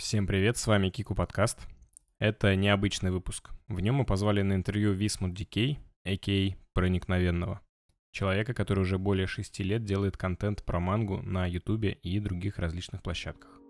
[0.00, 1.58] Всем привет, с вами Кику Подкаст.
[2.18, 3.50] Это необычный выпуск.
[3.68, 6.56] В нем мы позвали на интервью Висмут Дикей, а.к.а.
[6.72, 7.60] Проникновенного.
[8.10, 13.02] Человека, который уже более шести лет делает контент про мангу на Ютубе и других различных
[13.02, 13.60] площадках.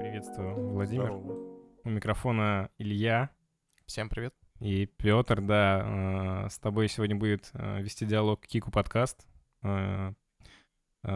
[0.00, 1.04] Приветствую, Владимир.
[1.04, 1.60] Здорово.
[1.84, 3.30] У микрофона Илья
[3.86, 4.34] Всем привет.
[4.60, 6.44] И Петр, да.
[6.44, 9.26] э, С тобой сегодня будет э, вести диалог Кику Подкаст.
[9.62, 10.12] Э,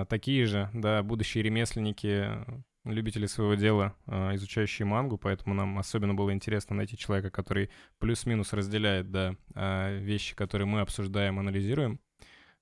[0.08, 2.30] Такие же, да, будущие ремесленники,
[2.86, 9.10] любители своего дела, изучающие мангу, поэтому нам особенно было интересно найти человека, который плюс-минус разделяет,
[9.10, 9.36] да,
[9.90, 12.00] вещи, которые мы обсуждаем, анализируем.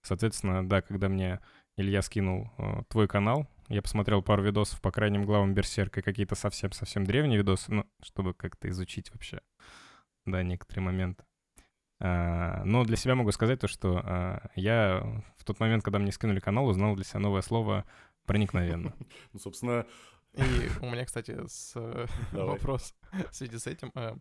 [0.01, 1.39] Соответственно, да, когда мне
[1.77, 2.51] Илья скинул
[2.89, 7.73] твой канал, я посмотрел пару видосов по крайним главам Берсерка и какие-то совсем-совсем древние видосы,
[7.73, 9.43] ну, чтобы как-то изучить вообще,
[10.27, 11.25] да, некоторые моменты.
[12.01, 16.13] А, Но для себя могу сказать то, что а, я в тот момент, когда мне
[16.13, 17.85] скинули канал, узнал для себя новое слово
[18.27, 18.93] «проникновенно».
[19.33, 19.87] Ну, собственно,
[20.35, 20.43] И
[20.81, 22.95] у меня, кстати, с, э, вопрос
[23.31, 23.93] в связи с этим.
[23.95, 24.17] Э,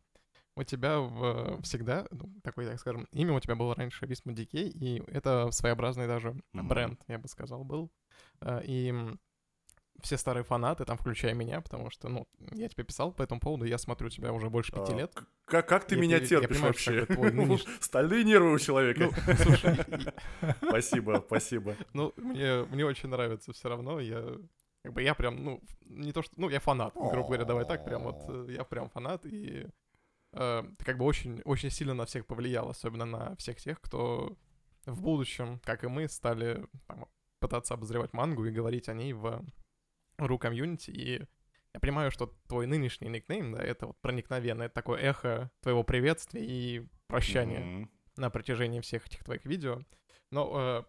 [0.56, 4.70] У тебя в- всегда, ну, такой, так скажем, имя у тебя было раньше Висма Дикей,
[4.70, 7.90] и это своеобразный даже бренд, я бы сказал, был.
[8.64, 8.94] И
[10.04, 13.66] все старые фанаты, там, включая меня, потому что, ну, я тебе писал по этому поводу,
[13.66, 15.14] я смотрю тебя уже больше пяти а, лет.
[15.46, 17.14] как, как ты Я меня я терпишь понимаю, что вообще?
[17.14, 19.10] твой нынеш- Стальные нервы у человека.
[19.28, 19.78] Ну, слушай,
[20.68, 21.76] Спасибо, спасибо.
[21.94, 24.24] ну, мне, мне очень нравится все равно, я...
[24.84, 26.34] Как бы я прям, ну, не то что...
[26.38, 29.68] Ну, я фанат, грубо говоря, давай так, прям вот э, я прям фанат, и
[30.34, 34.36] э, ты как бы очень, очень сильно на всех повлиял, особенно на всех тех, кто
[34.88, 37.06] в будущем, как и мы, стали там,
[37.40, 39.44] пытаться обозревать мангу и говорить о ней в
[40.28, 41.26] ру комьюнити, и
[41.74, 46.44] я понимаю, что твой нынешний никнейм, да, это вот проникновенное, это такое эхо твоего приветствия
[46.46, 47.92] и прощания Мгм.
[48.18, 49.80] на протяжении всех этих твоих видео.
[50.32, 50.84] Но э,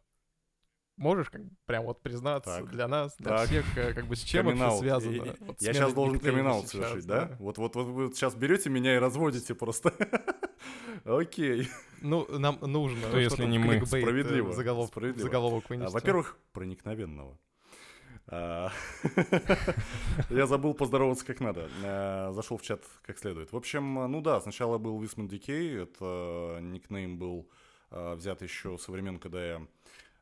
[0.96, 2.70] можешь как прям вот признаться Так.
[2.70, 3.46] для нас, для Так.
[3.48, 4.80] всех, э, как бы с чем Камин-аут.
[4.80, 5.12] связано?
[5.24, 7.36] И- вот Я сейчас должен камин совершить, да?
[7.38, 9.92] Вот, вот, вот вы сейчас берете меня и разводите просто.
[11.04, 11.68] Окей.
[12.00, 13.08] Ну, нам нужно.
[13.08, 13.76] Что, если не мы?
[13.76, 15.22] э, Справедливо, заголовок, справедливо.
[15.28, 15.92] заголовок А, вынести.
[15.92, 17.38] Во-первых, проникновенного.
[18.28, 18.70] А,
[20.30, 21.68] Я забыл поздороваться как надо.
[21.84, 23.52] А, Зашел в чат как следует.
[23.52, 25.82] В общем, ну да, сначала был Висман Дикей.
[25.82, 27.48] Это никнейм был
[27.90, 29.66] а, взят еще со времен, когда я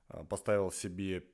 [0.08, 1.24] а, поставил себе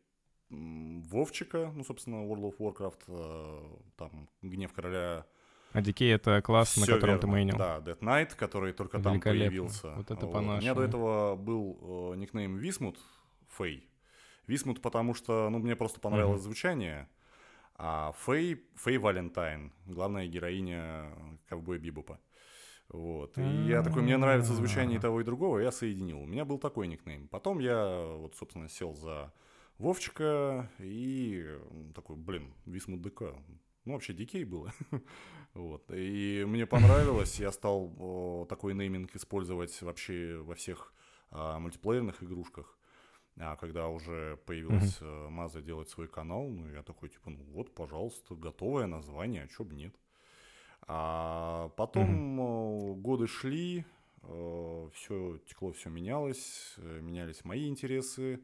[0.49, 5.27] Вовчика, ну, собственно, World of Warcraft, там, Гнев Короля
[5.73, 7.33] А Дикей— это класс, на котором ты верно.
[7.33, 7.57] мейнил.
[7.57, 9.91] Да, Dead Knight, который только там появился.
[9.97, 10.75] Вот это У меня по-нашему.
[10.77, 12.97] до этого был э, никнейм Висмут,
[13.59, 13.89] Фей.
[14.47, 16.45] Висмут, потому что, ну, мне просто понравилось Мгм.
[16.45, 17.09] звучание.
[17.75, 21.13] А Фей, Фей Валентайн, главная героиня
[21.49, 22.19] ковбоя Бибопа.
[22.89, 23.37] Вот.
[23.39, 26.21] И я такой, мне нравится звучание и того, и другого, я соединил.
[26.21, 27.29] У меня был такой никнейм.
[27.29, 29.33] Потом я, вот, собственно, сел за
[29.79, 31.59] Вовчика и
[31.95, 33.35] такой, блин, Висмут ДК.
[33.85, 34.73] Ну, вообще, Дикей было.
[35.55, 35.91] Вот.
[35.91, 40.93] И мне понравилось, я стал о, такой нейминг использовать вообще во всех
[41.31, 42.76] а, мультиплеерных игрушках.
[43.39, 47.75] А когда уже появилась э, Маза делать свой канал, ну я такой, типа, ну вот,
[47.75, 49.95] пожалуйста, готовое название, а чё бы нет.
[50.89, 53.85] А потом э, годы шли,
[54.93, 58.41] все текло, все менялось, э, менялись мои интересы,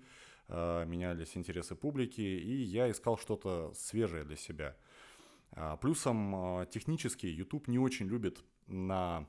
[0.48, 4.76] э, менялись интересы публики, и я искал что-то свежее для себя.
[5.54, 9.28] А, Плюсом технически YouTube не очень любит на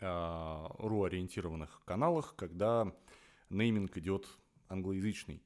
[0.00, 2.92] а, ру-ориентированных каналах, когда
[3.50, 4.28] нейминг идет
[4.72, 5.42] англоязычный.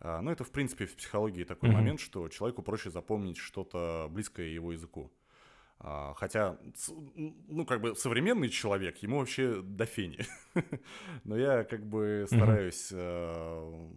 [0.00, 1.78] А, Ну, это, в принципе, в психологии такой Мгм.
[1.78, 5.10] момент, что человеку проще запомнить что-то близкое его языку.
[5.78, 6.58] А, Хотя,
[7.16, 10.18] ну, как бы современный человек, ему вообще до фени.
[11.24, 13.88] Но я как бы стараюсь э,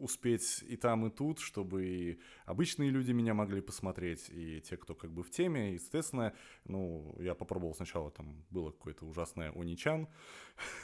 [0.00, 4.94] успеть и там, и тут, чтобы и обычные люди меня могли посмотреть, и те, кто
[4.94, 5.74] как бы в теме.
[5.74, 6.32] Естественно,
[6.64, 10.08] ну, я попробовал сначала, там было какое-то ужасное Оничан,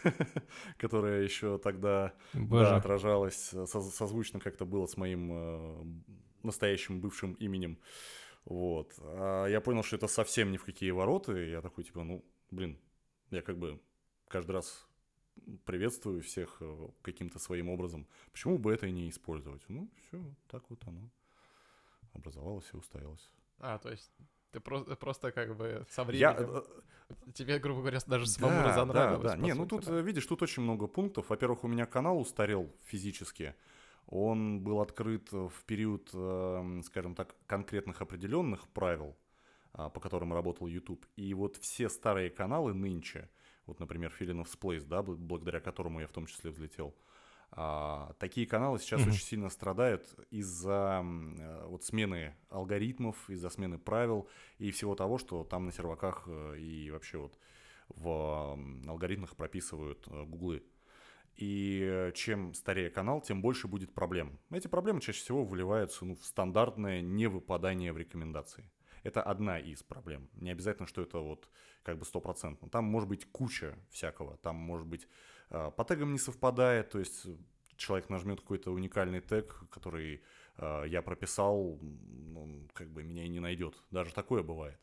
[0.79, 5.85] которое еще тогда да, отражалось, э, со- созвучно как-то было с моим э,
[6.45, 7.79] настоящим бывшим именем.
[8.47, 8.95] Вот.
[9.01, 11.37] А я понял, что это совсем ни в какие ворота.
[11.37, 12.79] И я такой, типа, ну, блин,
[13.31, 13.81] я как бы
[14.29, 14.87] каждый раз
[15.65, 18.07] приветствую всех э, каким-то своим образом.
[18.33, 19.63] Почему бы это и не использовать?
[19.69, 21.11] Ну, все, так вот оно
[22.15, 23.31] образовалось и устоялось.
[23.59, 24.11] А, то есть
[24.53, 26.57] ты просто, просто как бы со Я, временем...
[26.57, 29.43] э, Тебе, грубо говоря, даже самому Да, разонравилось, Да, да.
[29.43, 29.99] Не, ну тут, да.
[29.99, 31.31] э, видишь, тут очень много пунктов.
[31.31, 33.55] Во-первых, у меня канал устарел физически.
[34.09, 39.17] Он был открыт в период, эм, скажем так, конкретных определенных правил,
[39.73, 41.07] а, по которым работал YouTube.
[41.17, 43.29] И вот все старые каналы нынче,
[43.67, 46.95] вот, например, of Place, да, бл- благодаря которому я в том числе взлетел,
[47.53, 49.11] А, такие каналы сейчас Мгм.
[49.11, 51.03] очень сильно страдают из-за
[51.39, 56.59] э, вот смены алгоритмов, из-за смены правил и всего того, что там на серваках э,
[56.59, 57.39] и вообще вот
[57.89, 58.59] в
[58.89, 60.65] алгоритмах прописывают э, гуглы.
[61.37, 64.39] И чем старее канал, тем больше будет проблем.
[64.51, 68.71] Эти проблемы чаще всего выливаются ну, в стандартное невыпадание в рекомендации.
[69.03, 70.29] Это одна из проблем.
[70.35, 71.49] Не обязательно, что это вот
[71.83, 72.69] как бы стопроцентно.
[72.69, 74.39] Там может быть куча всякого.
[74.39, 75.07] Там может быть
[75.51, 77.27] э, по тегам не совпадает, то есть
[77.77, 80.23] человек нажмет какой-то уникальный тег, который
[80.57, 81.79] э, я прописал,
[82.35, 83.81] он как бы меня и не найдет.
[83.91, 84.81] Даже такое бывает.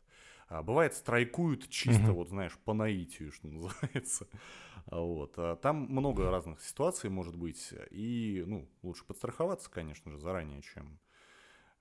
[0.53, 2.13] А бывает, страйкуют чисто, Мгм.
[2.13, 4.27] вот знаешь, по наитию, что называется.
[4.85, 5.33] А Вот.
[5.37, 10.99] а Там много разных ситуаций может быть, и, ну, лучше подстраховаться, конечно же, заранее, чем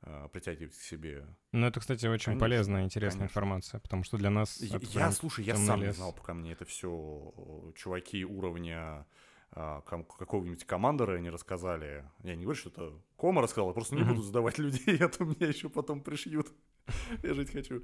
[0.03, 1.27] а, притягивать к себе.
[1.53, 3.31] Ну, это, кстати, очень Конечно, полезная, интересная конечно.
[3.31, 5.97] информация, потому что для нас Я, я, слушай, я сам не лес.
[5.97, 9.07] знал, пока мне это все чуваки уровня
[9.51, 12.09] а, какого-нибудь командора не рассказали.
[12.23, 14.09] Я не говорю, что это Кома рассказал, я просто не Мгм.
[14.15, 16.49] буду задавать людей, а то меня еще потом пришьют.
[17.23, 17.83] Я жить хочу.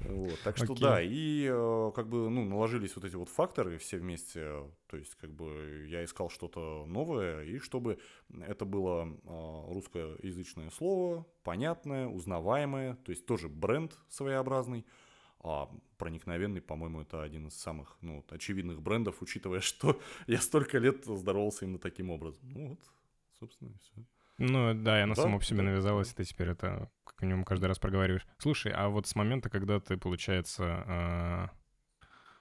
[0.00, 0.38] Вот.
[0.44, 0.82] Так что Окей.
[0.82, 4.62] да, и э, как бы, ну, наложились вот эти вот факторы все вместе.
[4.88, 7.98] То есть, как бы, я искал что-то новое, и чтобы
[8.46, 14.84] это было э, русскоязычное слово, понятное, узнаваемое, то есть тоже бренд своеобразный.
[15.40, 21.04] А проникновенный, по-моему, это один из самых ну, очевидных брендов, учитывая, что я столько лет
[21.04, 22.40] здоровался именно таким образом.
[22.50, 22.80] Ну вот,
[23.38, 24.04] собственно, и все.
[24.38, 27.44] Ну да, и она Да, само по себе навязалась, и ты теперь это как минимум
[27.44, 28.26] каждый раз проговариваешь.
[28.38, 31.50] Слушай, а вот с момента, когда ты, получается,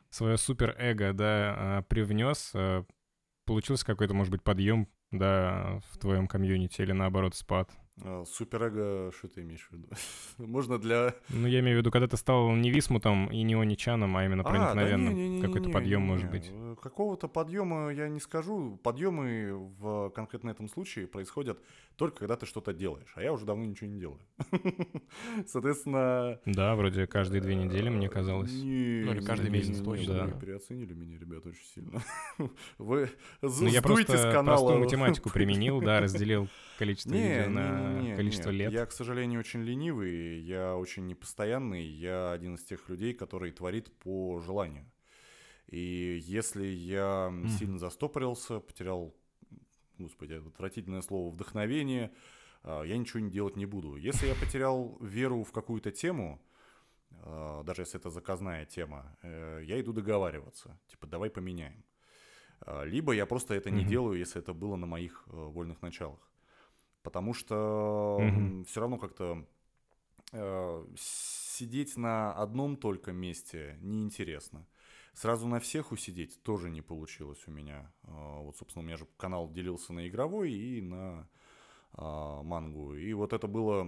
[0.09, 2.86] свое супер-эго, да, а, привнес, а,
[3.45, 7.69] получился какой-то, может быть, подъем, да, в твоем комьюнити или наоборот спад?
[8.03, 9.88] А, Суперэго, что ты имеешь в виду?
[10.38, 11.15] Можно для...
[11.30, 14.42] Ну, я имею в виду, когда ты стал не Висмутом и не Оничаном, а именно
[14.42, 15.13] А, да проникновенным.
[15.15, 16.50] не-не-не-не-не, Какой-то подъем может быть.
[16.51, 18.77] Э, Какого-то подъема я не скажу.
[18.83, 21.57] Подъемы в конкретно этом случае происходят
[21.95, 23.12] только когда ты что-то делаешь.
[23.15, 24.19] А я уже давно ничего не делаю.
[25.47, 26.39] Соответственно...
[26.45, 28.51] Да, вроде каждые две недели, мне э, казалось.
[28.51, 30.39] не- Ну, или каждый не- месяц не- точно, не, Вы да.
[30.39, 32.01] переоценили меня, ребят, очень сильно.
[32.77, 33.09] Вы
[33.42, 34.44] Ну, я сдуйте просто с канала.
[34.57, 38.60] простую математику применил, да, разделил количество Не, видео не, на не, не, количество нет.
[38.60, 38.74] лет.
[38.74, 43.92] Я, к сожалению, очень ленивый, я очень непостоянный, я один из тех людей, который творит
[44.00, 44.86] по желанию.
[45.68, 47.50] И если я Мгм.
[47.50, 49.16] сильно застопорился, потерял,
[49.98, 52.12] господи, отвратительное слово, вдохновение,
[52.64, 53.96] а, я ничего не делать не буду.
[53.96, 56.42] Если я потерял веру в какую-то тему,
[57.24, 60.80] а, даже если это заказная тема, э, я иду договариваться.
[60.88, 61.84] Типа, давай поменяем.
[62.62, 63.90] А, Либо я просто это не Мгм.
[63.90, 66.20] делаю, если это было на моих э, вольных началах.
[67.06, 68.66] Потому что Мгм.
[68.66, 69.46] все равно как-то
[70.34, 74.66] э, сидеть на одном только месте неинтересно.
[75.13, 77.94] Сразу на всех усидеть тоже не получилось у меня.
[78.04, 81.30] А, Вот, собственно, у меня же канал делился на игровой и на
[81.94, 82.96] а, мангу.
[82.96, 83.88] И вот это было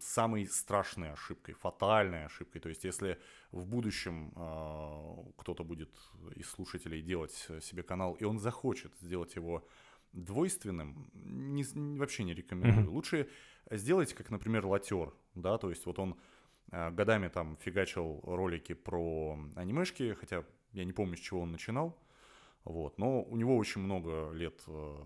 [0.00, 2.60] самой страшной ошибкой, фатальной ошибкой.
[2.60, 3.18] То есть, если
[3.52, 5.90] в будущем а, кто-то будет
[6.36, 9.66] из слушателей делать себе канал, и он захочет сделать его
[10.16, 11.64] двойственным, не,
[11.98, 12.86] вообще не рекомендую.
[12.86, 12.94] Мгм.
[12.94, 13.28] Лучше
[13.70, 16.16] сделайте, как, например, латер, да, то есть вот он
[16.72, 21.98] а, годами там фигачил ролики про анимешки, хотя я не помню, с чего он начинал,
[22.64, 24.96] вот, но у него очень много лет э,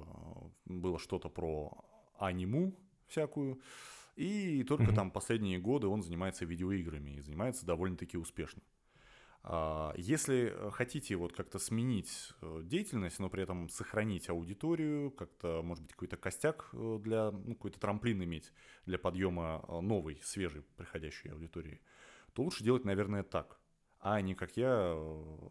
[0.65, 1.73] было что-то про
[2.19, 2.75] аниму
[3.09, 3.61] всякую,
[4.17, 4.95] и только Мгм.
[4.95, 8.63] там последние годы он занимается видеоиграми и занимается довольно-таки успешно.
[9.43, 15.63] А, Если э, хотите вот как-то сменить э, деятельность, но при этом сохранить аудиторию, как-то,
[15.63, 18.53] может быть, какой-то костяк э, для, ну, какой-то трамплин иметь
[18.85, 21.81] для подъема новой, свежей, приходящей аудитории,
[22.35, 23.59] то лучше делать, наверное, так.
[23.99, 24.97] А не как я,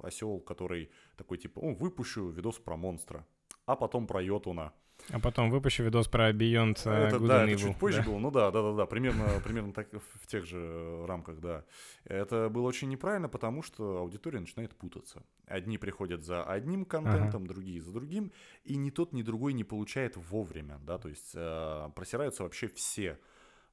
[0.02, 3.28] осел, который такой типа, о, выпущу видос про монстра,
[3.66, 4.74] а потом про Йотуна.
[5.12, 7.68] А потом выпущу видос про Beyond uh, Это, Good да, and это Evil.
[7.68, 8.04] чуть позже да.
[8.04, 8.20] было.
[8.20, 11.66] Ну да, да, да, да, примерно, примерно так, в тех же э, рамках, да.
[12.04, 15.24] Это было очень неправильно, потому что аудитория начинает путаться.
[15.48, 18.32] Одни приходят за одним контентом, другие за другим,
[18.64, 23.18] и ни тот, ни другой не получает вовремя, да, то есть э, просираются вообще все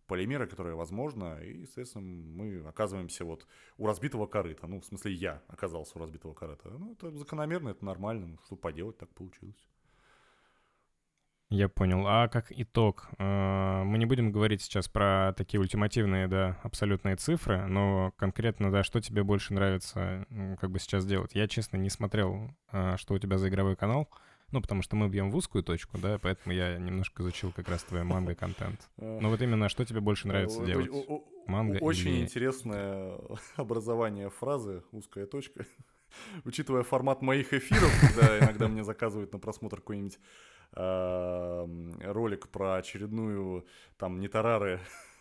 [0.07, 4.67] полимеры, которые возможно, и, соответственно, мы оказываемся вот у разбитого корыта.
[4.67, 6.71] Ну, в смысле, я оказался у разбитого корыта.
[6.71, 9.69] Ну, это закономерно, это нормально, ну, что поделать, так получилось.
[11.49, 12.05] Я понял.
[12.07, 17.67] А как итог, э, мы не будем говорить сейчас про такие ультимативные, да, абсолютные цифры,
[17.67, 20.27] но конкретно, да, что тебе больше нравится
[20.61, 21.35] как бы сейчас делать?
[21.35, 24.09] Я, честно, не смотрел, э, что у тебя за игровой канал,
[24.51, 27.85] ну, потому что мы бьем в узкую точку, да, поэтому я немножко изучил как раз
[27.85, 28.81] твой манго-контент.
[28.97, 30.91] Но вот именно что тебе больше нравится О- делать?
[31.47, 33.19] Манго Очень или- интересное
[33.57, 35.65] образование фразы «узкая точка».
[36.45, 40.19] Учитывая формат моих эфиров, когда иногда мне заказывают на просмотр какой-нибудь
[40.73, 44.81] ролик про очередную там нетарары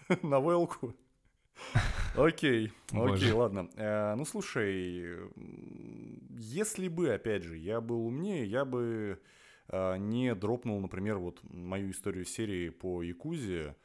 [0.23, 0.95] новелку.
[2.15, 3.69] Окей, окей, ладно.
[3.75, 5.29] Э, ну слушай,
[6.29, 9.19] если бы, опять же, я был умнее, я бы
[9.67, 13.75] э, не дропнул, например, вот мою историю серии по Якузе,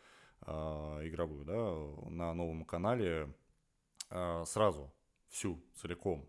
[0.47, 3.33] э, игровую, да, на новом канале
[4.45, 4.93] сразу,
[5.29, 6.29] всю, целиком.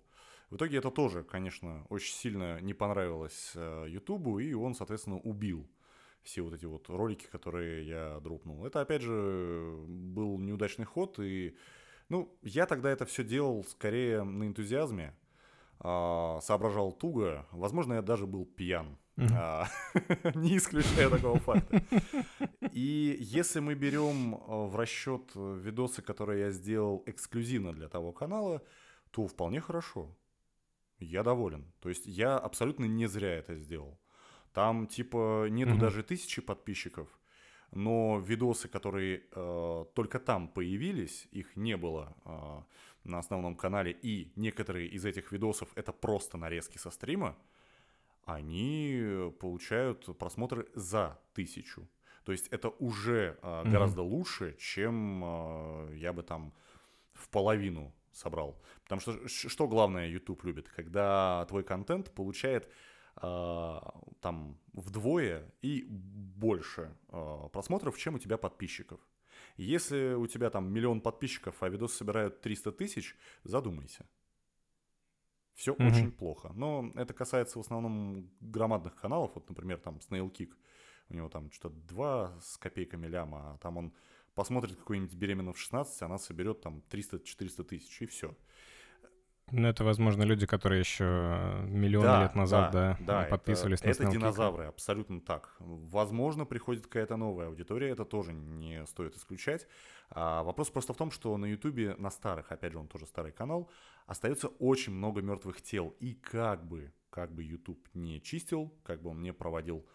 [0.51, 3.53] В итоге это тоже, конечно, очень сильно не понравилось
[3.87, 5.67] Ютубу, и он, соответственно, убил
[6.23, 8.65] все вот эти вот ролики, которые я дропнул.
[8.65, 11.55] Это, опять же, был неудачный ход, и,
[12.09, 15.15] ну, я тогда это все делал скорее на энтузиазме,
[15.79, 19.67] а, соображал туго, возможно, я даже был пьян, а,
[20.35, 21.83] не исключая такого факта.
[22.71, 28.61] И если мы берем а, в расчет видосы, которые я сделал эксклюзивно для того канала,
[29.09, 30.15] то вполне хорошо.
[31.01, 31.71] Я доволен.
[31.79, 33.99] То есть я абсолютно не зря это сделал.
[34.53, 35.79] Там типа нету mm-hmm.
[35.79, 37.07] даже тысячи подписчиков,
[37.71, 42.61] но видосы, которые э, только там появились, их не было э,
[43.05, 47.37] на основном канале, и некоторые из этих видосов это просто нарезки со стрима,
[48.25, 51.87] они получают просмотры за тысячу.
[52.25, 53.71] То есть это уже э, mm-hmm.
[53.71, 56.53] гораздо лучше, чем э, я бы там
[57.13, 58.61] в половину собрал.
[58.83, 62.69] Потому что что главное YouTube любит, когда твой контент получает
[63.15, 68.99] а, там вдвое и больше а, просмотров, чем у тебя подписчиков.
[69.57, 74.05] Если у тебя там миллион подписчиков, а видосы собирают 300 тысяч, задумайся.
[75.53, 75.87] Все mm-hmm.
[75.87, 76.51] очень плохо.
[76.55, 79.31] Но это касается в основном громадных каналов.
[79.35, 80.53] Вот, например, там Snail Kick.
[81.09, 83.93] У него там что-то 2 с копейками ляма, а там он
[84.35, 88.35] посмотрит какой-нибудь беременную в 16, она соберет там 300-400 тысяч, и все.
[89.51, 91.03] Ну, это, возможно, люди, которые еще
[91.67, 95.55] миллионы да, лет назад, да, да, да подписывались это, на Это динозавры, абсолютно так.
[95.59, 99.67] Возможно, приходит какая-то новая аудитория, это тоже не стоит исключать.
[100.09, 103.33] А вопрос просто в том, что на Ютубе, на старых, опять же, он тоже старый
[103.33, 103.69] канал,
[104.05, 105.95] остается очень много мертвых тел.
[105.99, 109.85] И как бы, как бы YouTube не чистил, как бы он не проводил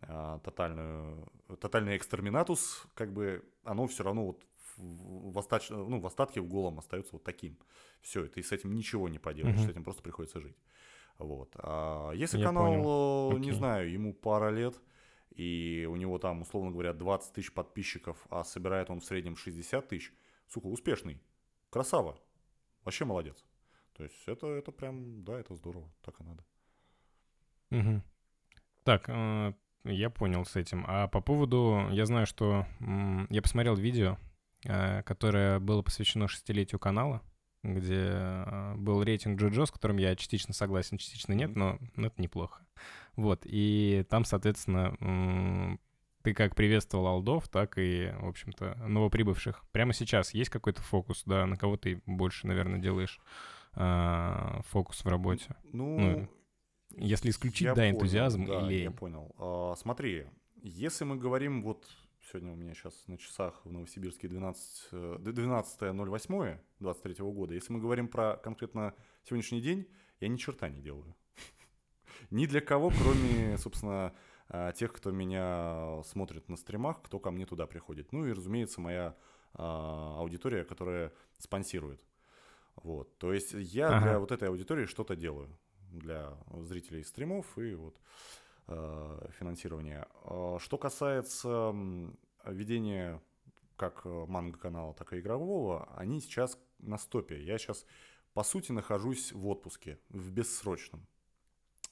[0.00, 1.30] тотальную,
[1.60, 4.44] тотальный экстерминатус, как бы оно все равно вот
[4.76, 5.70] в, остач...
[5.70, 7.58] ну, в остатке в голом остается вот таким.
[8.00, 9.66] Все, ты с этим ничего не поделаешь, угу.
[9.66, 10.56] с этим просто приходится жить.
[11.18, 11.54] Вот.
[11.56, 13.38] А если Я канал, понял.
[13.38, 14.80] не знаю, ему пара лет,
[15.30, 19.86] и у него там, условно говоря, 20 тысяч подписчиков, а собирает он в среднем 60
[19.88, 20.12] тысяч,
[20.48, 21.20] сука, успешный.
[21.68, 22.18] Красава.
[22.84, 23.44] Вообще молодец.
[23.92, 26.44] То есть это, это прям, да, это здорово, так и надо.
[27.70, 28.02] Угу.
[28.84, 29.52] Так, э,
[29.84, 30.84] я понял с этим.
[30.86, 32.66] А по поводу, я знаю, что
[33.30, 34.18] я посмотрел видео
[34.66, 37.22] Э, которое было посвящено шестилетию канала,
[37.62, 42.20] где э, был рейтинг Джоджо, с которым я частично согласен, частично нет, но, но это
[42.20, 42.66] неплохо.
[43.16, 45.78] Вот, и там, соответственно,
[46.22, 49.64] ты как приветствовал алдов, так и, в общем-то, новоприбывших.
[49.72, 53.18] Прямо сейчас есть какой-то фокус, да, на кого ты больше, наверное, делаешь
[53.76, 55.56] э, фокус в работе?
[55.72, 56.28] Ну, ну
[56.96, 58.82] если исключить, да, энтузиазм понял, да, или...
[58.82, 59.34] я понял.
[59.38, 60.26] А, смотри,
[60.62, 61.86] если мы говорим вот
[62.28, 67.54] Сегодня у меня сейчас на часах в Новосибирске 12, 12.08 23 года.
[67.54, 68.94] Если мы говорим про конкретно
[69.24, 69.88] сегодняшний день,
[70.20, 71.16] я ни черта не делаю.
[72.30, 74.14] Ни для кого, кроме, собственно,
[74.48, 78.12] а, тех, кто меня смотрит на стримах, кто ко мне туда приходит.
[78.12, 79.16] Ну и, разумеется, моя
[79.54, 82.00] а, аудитория, которая спонсирует.
[82.76, 83.16] Вот.
[83.18, 84.00] То есть я ага.
[84.02, 85.58] для вот этой аудитории что-то делаю
[85.90, 87.96] для зрителей стримов и вот
[88.72, 90.06] Э, финансирования.
[90.22, 91.74] А что касается
[92.44, 93.20] ведения
[93.76, 97.42] как э, манго-канала, так и игрового, они сейчас на стопе.
[97.42, 97.84] Я сейчас,
[98.32, 101.04] по сути, нахожусь в отпуске, в бессрочном.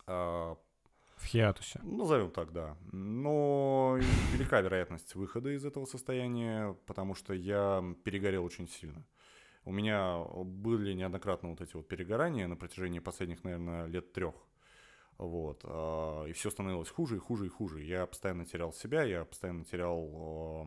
[0.07, 0.57] А,
[1.17, 1.81] в хиатусе.
[1.83, 2.76] Назовем так, да.
[2.93, 3.99] Но
[4.33, 9.05] велика вероятность выхода из этого состояния, потому что я перегорел очень сильно.
[9.65, 14.35] У меня были неоднократно вот эти вот перегорания на протяжении последних, наверное, лет трех.
[15.19, 15.61] Вот.
[15.65, 17.83] А, и все становилось хуже и хуже и хуже.
[17.83, 20.67] Я постоянно терял себя, я постоянно терял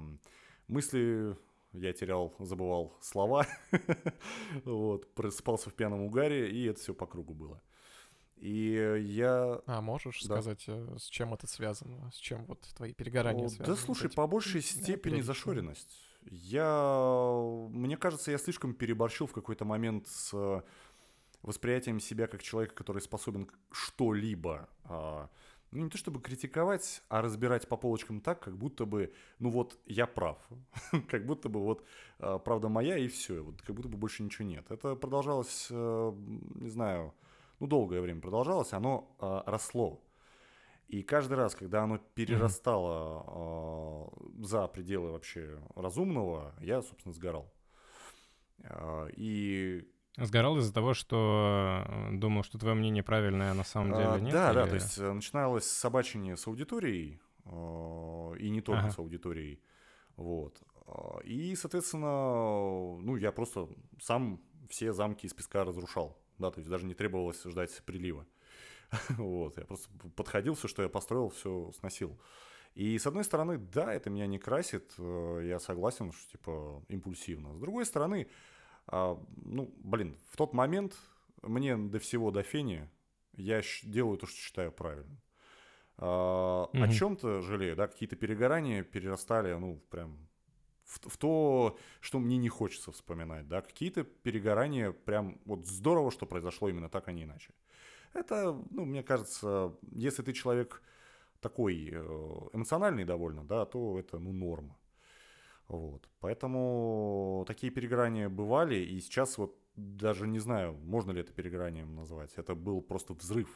[0.68, 1.38] мысли,
[1.74, 3.48] я терял, забывал слова,
[4.66, 7.62] вот, просыпался в пьяном угаре, и это все по кругу было.
[8.38, 9.62] И я...
[9.68, 10.36] А можешь да.
[10.36, 12.12] сказать, э, с чем это связано?
[12.12, 13.68] С чем вот твои перегорания связаны?
[13.68, 16.11] Да слушай, по большей степени зашоренность.
[16.24, 17.68] Я...
[17.70, 20.64] Мне кажется, я слишком переборщил в какой-то момент с
[21.42, 25.30] восприятием себя как человека, который способен что-либо, а,
[25.72, 29.80] ну не то чтобы критиковать, а разбирать по полочкам так, как будто бы, ну вот
[29.86, 30.38] я прав,
[31.10, 31.84] как будто бы вот
[32.20, 34.70] а, правда моя и все, вот как будто бы больше ничего нет.
[34.70, 36.12] Это продолжалось, а,
[36.56, 37.14] не знаю,
[37.60, 40.02] ну, долгое время продолжалось, оно э, росло.
[40.92, 47.50] И каждый раз, когда оно перерастало э, за пределы вообще разумного, я, собственно, сгорал.
[48.60, 53.94] Э, и Сгорал из-за того, что э, думал, что твое мнение правильное, а на самом
[53.94, 54.34] деле а, нет?
[54.34, 54.56] Да, или...
[54.56, 58.92] да, то есть э, начиналось собачение с аудиторией, и не только Ага.
[58.92, 59.62] с аудиторией.
[60.18, 60.62] Вот.
[61.24, 63.70] И, соответственно, ну, я просто
[64.02, 66.22] сам все замки из песка разрушал.
[66.38, 68.28] Да, то есть даже не требовалось ждать прилива.
[69.18, 72.20] Вот, я просто подходил, все, что я построил, все сносил.
[72.74, 77.54] И с одной стороны, да, это меня не красит, э, я согласен, что типа импульсивно.
[77.54, 78.30] С другой стороны,
[78.88, 80.96] а, ну, блин, в тот момент
[81.42, 82.90] мне до всего до фени
[83.34, 85.22] я делаю то, что считаю правильным.
[85.98, 90.30] А, О чем-то жалею, да, какие-то перегорания перерастали, ну, прям
[90.86, 96.26] в, в то, что мне не хочется вспоминать, да, какие-то перегорания прям вот здорово, что
[96.26, 97.54] произошло именно так, а не иначе.
[98.14, 100.82] Это, ну, мне кажется, если ты человек
[101.40, 104.78] такой э, эмоциональный довольно, да, то это, ну, норма.
[105.68, 106.10] Вот.
[106.20, 112.34] Поэтому такие перегорания бывали, и сейчас вот даже не знаю, можно ли это перегоранием назвать.
[112.36, 113.50] Это был просто взрыв.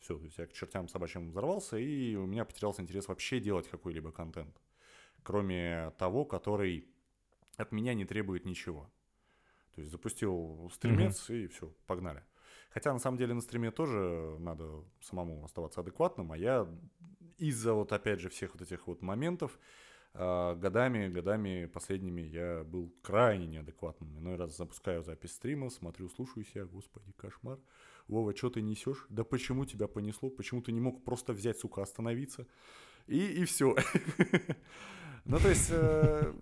[0.00, 3.68] Все, то есть я к чертям собачьим взорвался, и у меня потерялся интерес вообще делать
[3.68, 4.56] какой-либо контент.
[5.22, 6.88] Кроме того, который
[7.56, 8.90] от меня не требует ничего.
[9.74, 12.22] То есть запустил стримец, и все, погнали.
[12.70, 16.68] Хотя на самом деле на стриме тоже надо самому оставаться адекватным, а я
[17.38, 19.58] из-за вот опять же всех вот этих вот моментов
[20.14, 24.18] а, годами, годами последними я был крайне неадекватным.
[24.18, 27.58] Иной раз запускаю запись стрима, смотрю, слушаю себя, господи, кошмар.
[28.08, 29.06] Вова, что ты несешь?
[29.10, 30.30] Да почему тебя понесло?
[30.30, 32.46] Почему ты не мог просто взять, сука, остановиться?
[33.06, 33.76] И, и все.
[35.24, 36.32] Ну, то есть, э,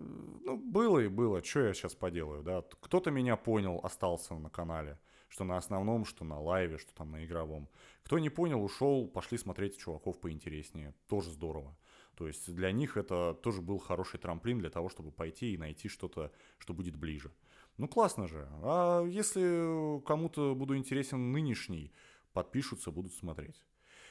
[0.45, 1.43] ну, было и было.
[1.43, 2.63] Что я сейчас поделаю, да?
[2.79, 4.97] Кто-то меня понял, остался на канале.
[5.27, 7.69] Что на основном, что на лайве, что там на игровом.
[8.03, 10.93] Кто не понял, ушел, пошли смотреть чуваков поинтереснее.
[11.07, 11.77] Тоже здорово.
[12.15, 15.87] То есть для них это тоже был хороший трамплин для того, чтобы пойти и найти
[15.87, 17.31] что-то, что будет ближе.
[17.77, 18.47] Ну классно же.
[18.63, 21.93] А если кому-то буду интересен нынешний,
[22.33, 23.61] подпишутся, будут смотреть.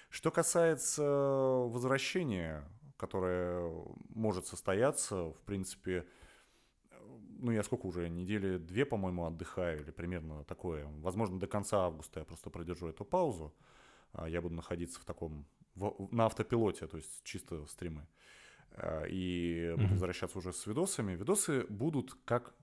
[0.08, 2.62] Что касается возвращения,
[2.96, 3.72] которое
[4.10, 6.06] может состояться, в принципе,
[7.38, 10.86] ну я сколько уже, недели две, по-моему, отдыхаю, или примерно такое.
[11.02, 13.52] Возможно, до конца августа я просто продержу эту паузу.
[14.12, 18.06] А, Я буду находиться в таком, в- на автопилоте, то есть чисто стримы.
[18.72, 21.16] А, И буду возвращаться уже с видосами.
[21.16, 22.54] Видосы будут как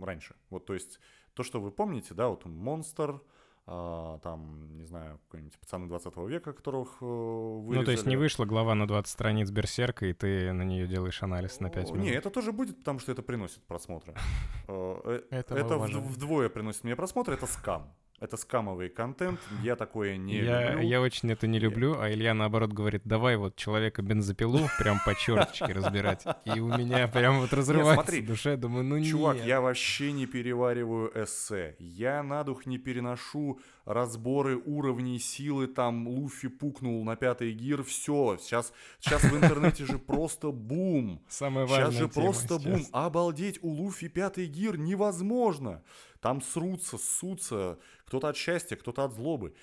[0.00, 0.34] раньше.
[0.50, 1.00] Вот, то есть
[1.34, 3.20] то, что вы помните, да, вот Монстр, а,
[3.68, 8.16] там, не знаю, какой-нибудь пацаны 20 века, которых э, Ну, то есть не вырезали.
[8.16, 11.92] вышла глава на 20 страниц Берсерка, и ты на нее делаешь анализ на 5 О,
[11.92, 12.06] минут.
[12.06, 14.14] Не, это тоже будет, потому что это приносит просмотры.
[14.68, 17.94] Э, э, Это вдвое приносит мне просмотры, это скам.
[18.20, 20.88] Это скамовый контент, я такое не я, люблю.
[20.88, 25.14] я очень это не люблю, а Илья наоборот говорит, давай вот человека бензопилу прям по
[25.14, 26.24] черточке разбирать.
[26.44, 29.46] И у меня прям вот разрывается смотри, душа, думаю, ну Чувак, нет.
[29.46, 31.76] я вообще не перевариваю эссе.
[31.78, 38.36] Я на дух не переношу разборы уровней силы, там Луфи пукнул на пятый гир, все.
[38.40, 41.22] Сейчас, сейчас в интернете же просто бум.
[41.28, 42.64] Самая Сейчас важная же просто сейчас.
[42.64, 42.86] бум.
[42.92, 45.82] Обалдеть, у Луфи пятый гир невозможно.
[46.20, 47.78] Там срутся, ссутся.
[48.06, 49.54] Кто-то от счастья, кто-то от злобы.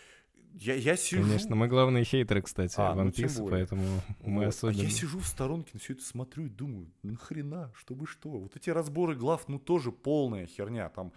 [0.54, 1.22] Я, я сижу...
[1.22, 3.52] Конечно, мы главные хейтеры, кстати, А, ну, One Piece, более.
[3.52, 4.48] поэтому мы Вот.
[4.48, 4.82] особенно...
[4.82, 8.30] А я сижу в сторонке, на все это смотрю и думаю, нахрена, чтобы что?
[8.30, 10.88] Вот эти разборы глав, ну тоже полная херня.
[10.88, 11.12] Там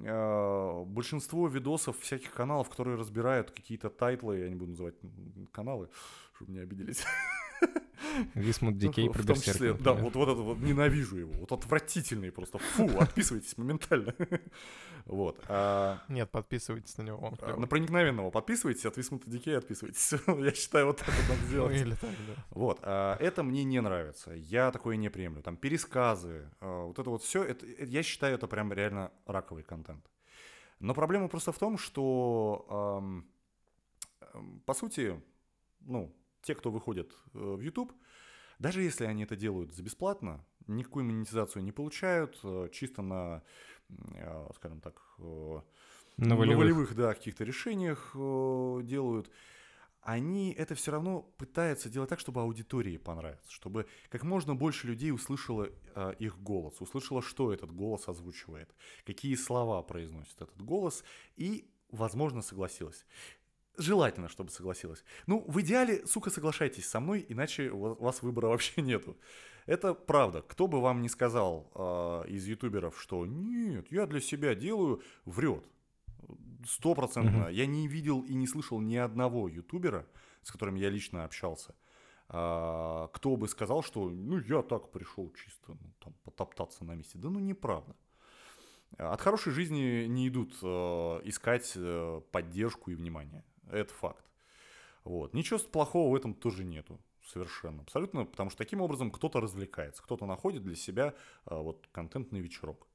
[0.00, 4.96] э, большинство видосов всяких каналов, которые разбирают какие-то тайтлы, я не буду называть
[5.52, 5.88] каналы,
[6.34, 7.04] чтобы не обиделись.
[8.34, 11.32] Висмут Дикей Ну, про в том Берсерка, числе, да, вот, вот это вот ненавижу его,
[11.32, 14.14] вот отвратительный просто, фу, отписывайтесь моментально.
[15.06, 15.38] Вот.
[15.48, 17.56] а, Нет, подписывайтесь на него, а.
[17.56, 20.12] На проникновенного подписывайтесь, от Висмута Дикей отписывайтесь.
[20.26, 21.76] Я считаю, вот так вот надо Ну сделать.
[21.76, 22.44] или так, да.
[22.50, 24.32] Вот, а, это мне не нравится.
[24.32, 25.42] Я такое не приемлю.
[25.42, 30.04] Там пересказы, вот это вот все, это, я считаю, это прям реально раковый контент.
[30.80, 32.66] Но проблема просто в том, что,
[33.02, 35.20] ам, по сути,
[35.80, 37.92] ну, те, кто выходит э, в YouTube,
[38.58, 43.42] даже если они это делают за бесплатно, никакую монетизацию не получают, э, чисто на,
[43.88, 45.02] э, скажем так,
[46.16, 46.58] На волевых.
[46.58, 49.30] волевых, да, каких-то решениях делают,
[50.04, 55.10] они это все равно пытаются делать так, чтобы аудитории понравиться, чтобы как можно больше людей
[55.10, 58.74] услышало э, их голос, услышало, что этот голос озвучивает,
[59.06, 61.04] какие слова произносит этот голос,
[61.36, 63.06] и, возможно, согласилась.
[63.76, 65.04] Желательно, чтобы согласилась.
[65.26, 69.16] Ну, в идеале, сука, соглашайтесь со мной, иначе у вас- выбора вообще нету.
[69.66, 70.42] Это правда.
[70.42, 75.64] Кто бы вам ни сказал э, из ютуберов, что нет, я для себя делаю, врет.
[76.66, 77.48] стопроцентно.
[77.48, 80.06] Я не видел и не слышал ни одного ютубера,
[80.42, 81.74] с которым я лично общался,
[82.28, 87.18] а, кто бы сказал, что ну я так пришел чисто ну, там, потоптаться на месте.
[87.18, 87.94] Да ну неправда.
[88.96, 90.66] От хорошей жизни не идут э,
[91.24, 93.44] искать э, поддержку и внимание.
[93.70, 94.24] Это факт.
[95.04, 95.34] Вот.
[95.34, 96.98] Ничего плохого в этом тоже нету.
[97.26, 97.82] Совершенно.
[97.82, 98.24] Абсолютно.
[98.24, 101.14] Потому что таким образом кто-то развлекается, кто-то находит для себя
[101.46, 102.86] э, вот контентный вечерок.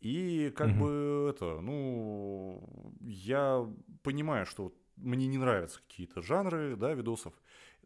[0.00, 0.80] И как угу.
[0.80, 2.62] бы это, ну,
[3.00, 3.66] я
[4.02, 7.32] понимаю, что мне не нравятся какие-то жанры, да, видосов,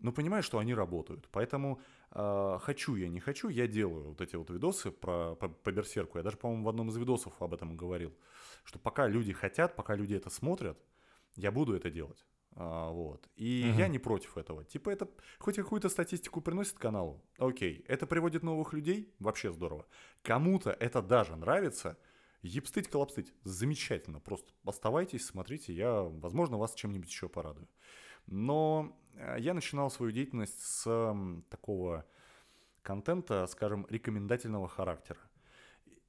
[0.01, 1.29] но понимаю, что они работают.
[1.31, 1.81] Поэтому
[2.13, 6.19] э, хочу я, не хочу, я делаю вот эти вот видосы про, по, по Берсерку.
[6.19, 8.13] Я даже, по-моему, в одном из видосов об этом говорил.
[8.65, 10.79] Что пока люди хотят, пока люди это смотрят,
[11.39, 12.27] я буду это делать.
[12.53, 13.29] А, вот.
[13.37, 13.79] И угу.
[13.79, 14.65] я не против этого.
[14.65, 17.85] Типа это хоть какую-то статистику приносит каналу, окей.
[17.89, 19.87] Это приводит новых людей, вообще здорово.
[20.23, 21.97] Кому-то это даже нравится–
[22.43, 23.33] Епстыть, колобстыть.
[23.43, 24.21] Замечательно.
[24.21, 25.73] Просто оставайтесь, смотрите.
[25.73, 27.69] Я, возможно, вас чем-нибудь еще порадую.
[28.27, 31.15] Но э, я начинал свою деятельность с
[31.49, 32.07] такого
[32.83, 35.19] контента, скажем, рекомендательного характера.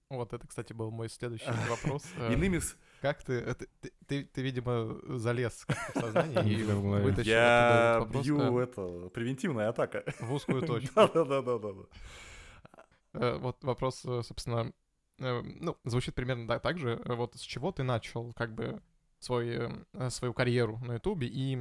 [0.09, 2.05] Вот это, кстати, был мой следующий вопрос.
[2.17, 2.59] Э, Иными...
[3.01, 3.67] Как ты, ты,
[4.07, 10.03] ты, ты, видимо, залез в сознание и вытащил Я бью, это, превентивная атака.
[10.19, 10.93] В узкую точку.
[10.95, 11.69] Да-да-да.
[13.13, 14.73] Э, вот вопрос, собственно,
[15.19, 17.01] Э, ну, звучит примерно да, так же.
[17.05, 18.81] Э, вот с чего ты начал, как бы,
[19.19, 21.27] свой, э, свою карьеру на Ютубе?
[21.27, 21.59] И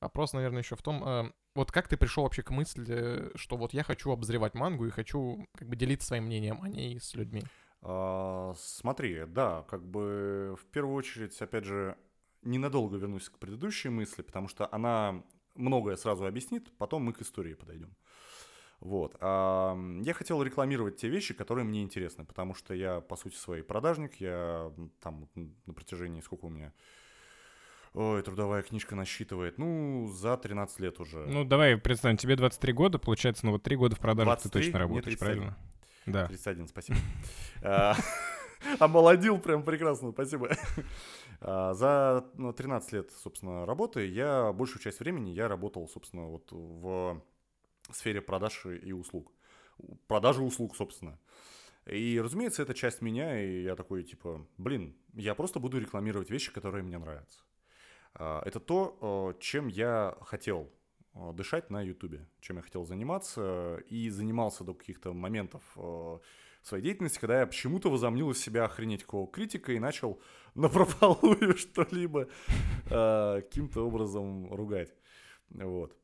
[0.00, 3.84] вопрос, наверное, еще в том, вот как ты пришел вообще к мысли, что вот я
[3.84, 7.44] хочу обозревать мангу и хочу, как бы, делиться своим мнением о ней с людьми?
[7.82, 11.96] А, смотри, да, как бы, в первую очередь, опять же,
[12.42, 15.22] ненадолго вернусь к предыдущей мысли, потому что она
[15.54, 17.94] многое сразу объяснит, потом мы к истории подойдем.
[18.80, 19.16] Вот.
[19.20, 23.62] А я хотел рекламировать те вещи, которые мне интересны, потому что я, по сути, своей
[23.62, 25.28] продажник, я там
[25.66, 26.72] на протяжении, сколько у меня,
[27.94, 31.26] Ой, трудовая книжка насчитывает, ну, за 13 лет уже.
[31.26, 34.78] Ну, давай представим, тебе 23 года, получается, ну вот 3 года в продажах ты точно
[34.78, 35.58] работаешь, правильно?
[36.06, 36.26] Да.
[36.26, 36.98] 31, спасибо.
[37.64, 37.96] А,
[38.78, 40.50] омолодил прям прекрасно, спасибо.
[41.40, 42.24] А, за
[42.56, 47.22] 13 ну, лет, собственно, работы я большую часть времени я работал, собственно, вот в
[47.90, 49.32] сфере продаж и услуг.
[50.06, 51.18] Продажи услуг, собственно.
[51.86, 56.52] И, разумеется, это часть меня, и я такой, типа, блин, я просто буду рекламировать вещи,
[56.52, 57.40] которые мне нравятся.
[58.14, 60.70] А, это то, чем я хотел
[61.14, 66.20] дышать на Ютубе, чем я хотел заниматься, и занимался до каких-то моментов в
[66.62, 70.20] своей деятельности, когда я почему-то возомнил из себя охренеть какого критика и начал
[70.54, 72.28] на прополую что-либо
[72.88, 74.94] каким-то образом ругать.
[75.50, 75.96] Вот.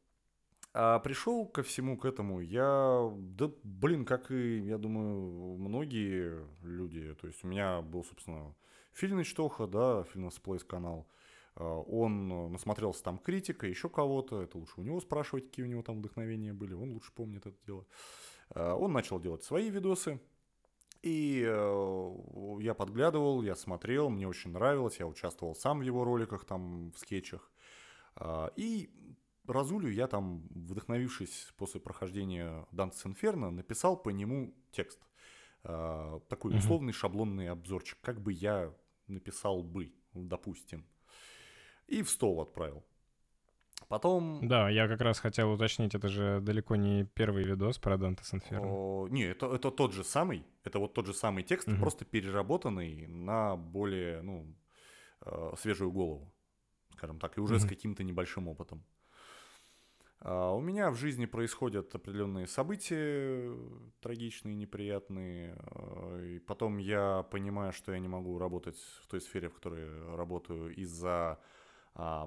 [0.74, 7.14] А пришел ко всему к этому я, да, блин, как и, я думаю, многие люди.
[7.20, 8.54] То есть у меня был, собственно,
[8.92, 11.08] Фильныч Тоха, да, Фильнас Плейс канал.
[11.58, 14.42] А, он насмотрелся там критика, еще кого-то.
[14.42, 16.74] Это лучше у него спрашивать, какие у него там вдохновения были.
[16.74, 17.86] Он лучше помнит это дело.
[18.50, 20.20] А, он начал делать свои видосы.
[21.00, 26.44] И э, я подглядывал, я смотрел, мне очень нравилось, я участвовал сам в его роликах,
[26.44, 27.52] там, в скетчах.
[28.56, 28.90] И
[29.48, 35.00] Разулю я там, вдохновившись после прохождения Dante's Inferno, написал по нему текст.
[35.64, 38.74] Э, такой условный шаблонный обзорчик, как бы я
[39.06, 40.84] написал бы, допустим.
[41.88, 42.84] И в стол отправил.
[43.88, 44.46] Потом...
[44.46, 48.66] Да, я как раз хотел уточнить, это же далеко не первый видос про Dante's Inferno.
[48.66, 51.78] О, не, это, это тот же самый, это вот тот же самый текст, uh-huh.
[51.78, 54.54] просто переработанный на более, ну,
[55.22, 56.30] э, свежую голову,
[56.92, 57.60] скажем так, и уже uh-huh.
[57.60, 58.84] с каким-то небольшим опытом.
[60.20, 63.56] А у меня в жизни происходят определенные события
[64.00, 69.48] трагичные, неприятные, а, и потом я понимаю, что я не могу работать в той сфере,
[69.48, 71.38] в которой работаю из-за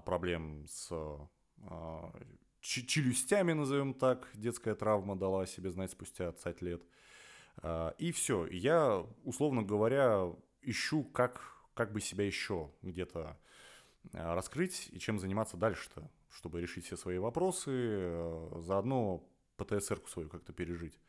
[0.06, 2.14] проблем с а,
[2.62, 4.30] челюстями, назовем так.
[4.34, 6.84] Детская травма дала себе знать спустя 20 лет.
[7.58, 8.46] А, и все.
[8.48, 10.32] Я, условно говоря,
[10.62, 13.40] ищу, как, как бы себя еще где-то
[14.14, 18.10] а, раскрыть и чем заниматься дальше-то чтобы решить все свои вопросы,
[18.62, 19.24] заодно
[19.58, 21.00] ПТСР-ку свою как-то пережить.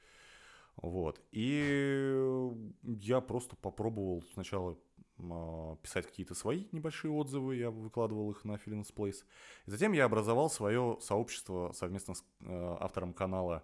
[0.77, 1.20] Вот.
[1.31, 2.51] И
[2.83, 4.79] я просто попробовал сначала
[5.83, 9.25] писать какие-то свои небольшие отзывы, я выкладывал их на Feelings Place.
[9.66, 13.62] И затем я образовал свое сообщество совместно с э, автором канала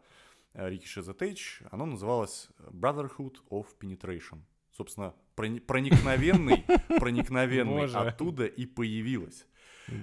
[0.54, 1.62] Рики Шезетейч.
[1.70, 4.40] Оно называлось Brotherhood of Penetration.
[4.76, 6.64] Собственно, проникновенный,
[7.00, 9.46] проникновенный оттуда и появилось.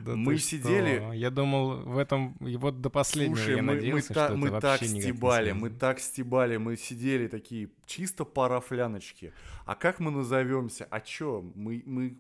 [0.05, 0.97] Да мы сидели...
[0.97, 1.13] Что?
[1.13, 2.33] Я думал, в этом...
[2.37, 5.69] И вот до последнего Слушай, я мы, надеялся, мы, та, что мы так стебали, мы
[5.69, 9.33] так стебали, мы сидели такие чисто парафляночки.
[9.65, 10.87] А как мы назовемся?
[10.89, 11.41] А чё?
[11.55, 12.17] Мы, мы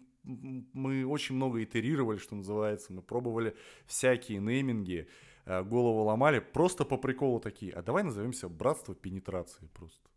[0.73, 5.07] мы очень много итерировали, что называется, мы пробовали всякие нейминги,
[5.45, 10.09] э, голову ломали, просто по приколу такие, а давай назовемся «Братство пенетрации» просто.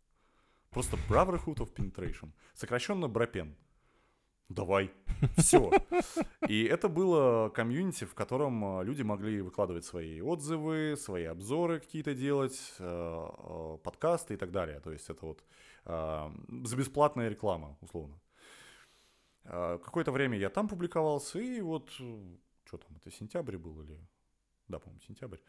[0.71, 2.31] Просто Brotherhood of Penetration.
[2.53, 3.55] Сокращенно Брапен.
[4.49, 4.91] Давай.
[5.37, 5.71] Все.
[6.47, 12.15] И это было комьюнити, в котором э, люди могли выкладывать свои отзывы, свои обзоры какие-то
[12.15, 14.79] делать, э, э, подкасты и так далее.
[14.79, 15.43] То есть это вот
[15.85, 18.19] за бесплатная реклама, условно.
[19.43, 23.97] Какое-то время я там публиковался, и вот, что там, это сентябрь был или...
[24.67, 25.39] Да, по-моему, сентябрь.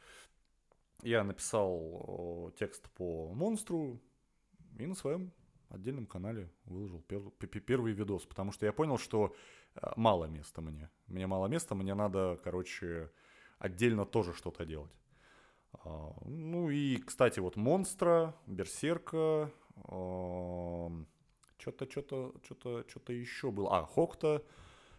[1.03, 4.01] Я написал текст по монстру
[4.79, 5.31] и на своем
[5.71, 9.35] отдельном канале выложил пер- первый видос, потому что я понял, что
[9.75, 10.91] э, мало места мне.
[11.07, 13.11] Мне мало места, мне надо, короче,
[13.59, 14.93] отдельно тоже что-то делать.
[15.73, 19.51] А, ну и, кстати, вот Монстра, Берсерка,
[21.59, 23.79] что-то, что-то, что-то, что-то еще было.
[23.79, 24.43] А, Хокта,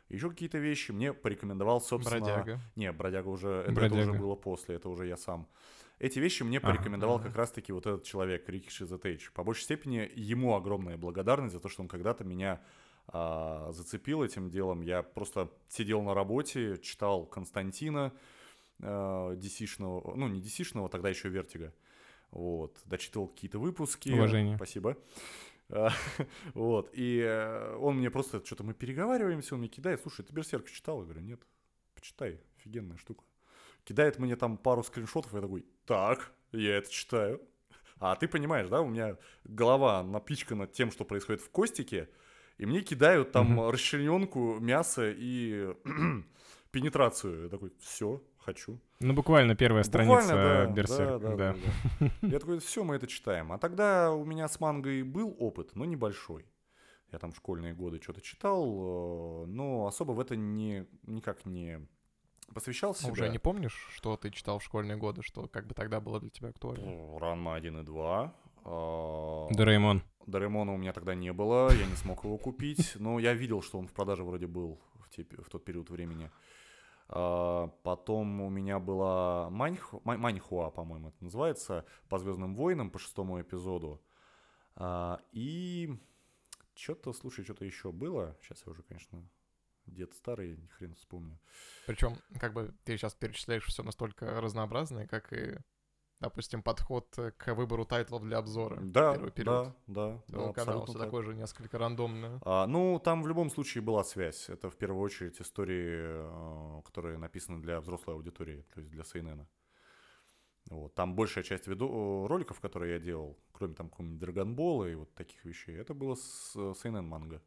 [0.10, 2.20] еще какие-то вещи мне порекомендовал, собственно...
[2.20, 2.60] Бродяга.
[2.76, 5.48] Не, Бродяга уже, это, это уже было после, это уже я сам.
[6.02, 7.28] Эти вещи мне порекомендовал ага.
[7.28, 9.32] как раз-таки вот этот человек, Рики Шизетейч.
[9.34, 12.60] По большей степени ему огромная благодарность за то, что он когда-то меня
[13.06, 14.82] а, зацепил этим делом.
[14.82, 18.14] Я просто сидел на работе, читал Константина
[18.82, 21.72] а, DC-шного, ну не DC-шного, тогда еще Вертига.
[22.32, 24.10] Вот, дочитывал какие-то выпуски.
[24.10, 24.56] Уважение.
[24.56, 24.98] Спасибо.
[25.70, 25.92] А,
[26.56, 30.68] вот, и э, он мне просто, что-то мы переговариваемся, он мне кидает, слушай, ты Берсерк
[30.68, 31.02] читал?
[31.02, 31.42] Я говорю, нет,
[31.94, 33.24] почитай, офигенная штука
[33.84, 37.42] кидает мне там пару скриншотов, и я такой, так, я это читаю.
[38.00, 42.10] А ты понимаешь, да, у меня голова напичкана тем, что происходит в Костике,
[42.58, 43.72] и мне кидают там mm-hmm.
[43.72, 45.74] расчлененку, мясо и
[46.72, 47.44] пенетрацию.
[47.44, 48.80] Я такой, все, хочу.
[49.00, 51.20] Ну, буквально первая буквально, страница да, Берсерка.
[51.20, 51.54] Да, да, да.
[52.00, 52.28] да, да.
[52.28, 53.52] Я такой, все, мы это читаем.
[53.52, 56.46] А тогда у меня с мангой был опыт, но небольшой.
[57.12, 61.86] Я там в школьные годы что-то читал, э, но особо в это не, никак не
[62.54, 63.10] посвящал себя.
[63.10, 66.20] А уже не помнишь, что ты читал в школьные годы, что как бы тогда было
[66.20, 67.20] для тебя актуально?
[67.20, 68.36] Ранма 1 и 2.
[68.64, 70.04] А, Дореймон.
[70.28, 73.80] Дореймона у меня тогда не было, я не смог его купить, но я видел, что
[73.80, 76.30] он в продаже вроде был в, те, в тот период времени.
[77.08, 83.42] А, потом у меня была Маньх, Маньхуа, по-моему, это называется, по Звездным войнам, по шестому
[83.42, 84.02] эпизоду.
[85.32, 86.00] И
[86.74, 88.38] что-то, слушай, что-то еще было.
[88.42, 89.22] Сейчас я уже, конечно,
[89.92, 91.40] дед старый, хрен вспомню.
[91.86, 95.58] Причем, как бы ты сейчас перечисляешь все настолько разнообразное, как и,
[96.20, 98.80] допустим, подход к выбору тайтлов для обзора.
[98.82, 100.46] Да, первый период да, да.
[100.48, 101.04] да канал, все так.
[101.04, 102.40] такое же несколько рандомное.
[102.44, 104.50] А, ну, там в любом случае была связь.
[104.50, 109.46] Это в первую очередь истории, э, которые написаны для взрослой аудитории, то есть для CNN.
[110.70, 110.94] Вот.
[110.94, 115.44] Там большая часть виду- роликов, которые я делал, кроме там какого-нибудь Драгонбола и вот таких
[115.44, 117.42] вещей, это было с CNN манго.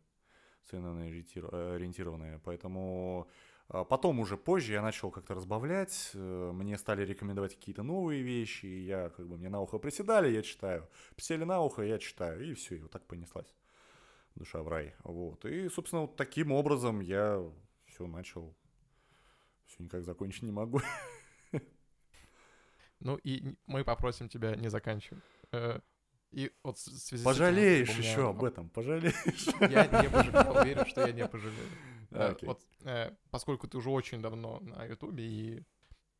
[0.71, 2.41] CNN ориентированные.
[2.45, 3.29] Поэтому
[3.69, 8.67] а, потом уже позже я начал как-то разбавлять, э, мне стали рекомендовать какие-то новые вещи,
[8.67, 12.45] и я как бы мне на ухо приседали, я читаю, присели на ухо, я читаю,
[12.45, 13.55] и все, и вот так понеслась
[14.35, 14.95] душа в рай.
[15.05, 15.45] Вот.
[15.45, 17.43] И, собственно, вот таким образом я
[17.87, 18.55] все начал,
[19.67, 20.81] все никак закончить не могу.
[23.01, 25.23] Ну и мы попросим тебя не заканчивать.
[26.35, 28.29] И вот в связи Пожалеешь с этим, еще меня...
[28.31, 29.47] об этом, пожалеешь.
[29.61, 31.69] Я не пожалею, уверен, что я не пожалею.
[32.15, 32.45] Okay.
[32.45, 35.63] Э, вот, э, поскольку ты уже очень давно на Ютубе, и,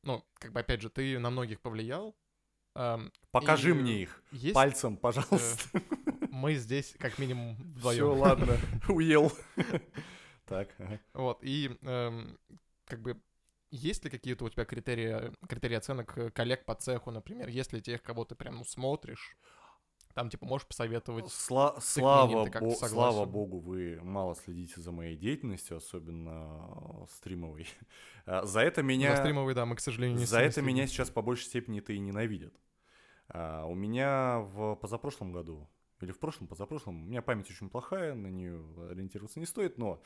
[0.03, 2.17] ну, как бы, опять же, ты на многих повлиял.
[2.75, 2.99] Э,
[3.31, 5.69] Покажи мне их есть, пальцем, пожалуйста.
[5.73, 5.79] Э,
[6.33, 7.97] мы здесь как минимум вдвоем.
[7.97, 8.57] Все, ладно,
[8.89, 9.31] уел.
[10.47, 10.75] Так.
[11.13, 12.41] Вот, и эм,
[12.87, 13.21] как бы
[13.71, 17.49] есть ли какие-то у тебя критерии, критерии оценок коллег по цеху, например?
[17.49, 19.37] Есть ли тех, кого ты прям ну, смотришь?
[20.15, 21.25] Там, типа, можешь посоветовать.
[21.27, 27.67] Сла- слава, бо- слава богу, вы мало следите за моей деятельностью, особенно э, стримовой.
[28.25, 29.17] А, за это меня...
[29.17, 31.99] За стримовой, да, мы, к сожалению, не За это меня сейчас по большей степени-то и
[31.99, 32.55] ненавидят.
[33.29, 35.69] А, у меня в позапрошлом году,
[36.01, 40.01] или в прошлом, позапрошлом, у меня память очень плохая, на нее ориентироваться не стоит, но,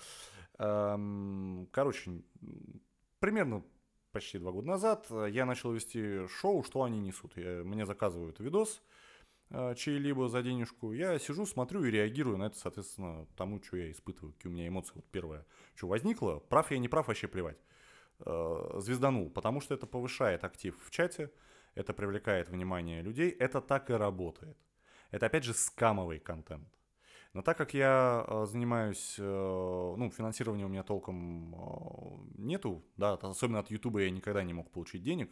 [0.59, 2.23] эм, короче,
[3.19, 3.63] примерно
[4.13, 7.37] почти два года назад я начал вести шоу «Что они несут».
[7.37, 8.98] Я, мне заказывают видос, Э,
[9.51, 14.33] чей-либо за денежку, я сижу, смотрю и реагирую на это, соответственно, тому, что я испытываю,
[14.35, 14.93] какие у меня эмоции.
[14.95, 17.59] Вот первое, что возникло, прав я не прав, вообще плевать.
[18.27, 21.31] Э, звезданул, потому что это повышает актив в чате,
[21.75, 24.59] это привлекает внимание людей, это так и работает.
[25.11, 26.69] Это, опять же, скамовый контент.
[27.33, 33.71] Но так как я э, занимаюсь, ну, финансирования у меня толком нету, да, особенно от
[33.71, 35.31] Ютуба я никогда не мог получить денег,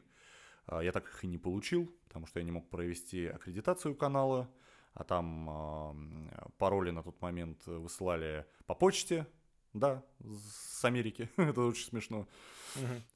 [0.70, 4.48] я так их и не получил, потому что я не мог провести аккредитацию канала,
[4.94, 9.26] а там пароли на тот момент высылали по почте,
[9.74, 11.28] Да, с Америки.
[11.36, 12.26] Это очень смешно.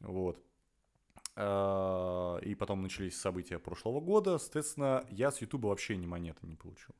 [0.00, 0.38] Вот.
[1.36, 4.38] А, и потом начались события прошлого года.
[4.38, 6.94] Соответственно, я с Ютуба вообще ни монеты не получил.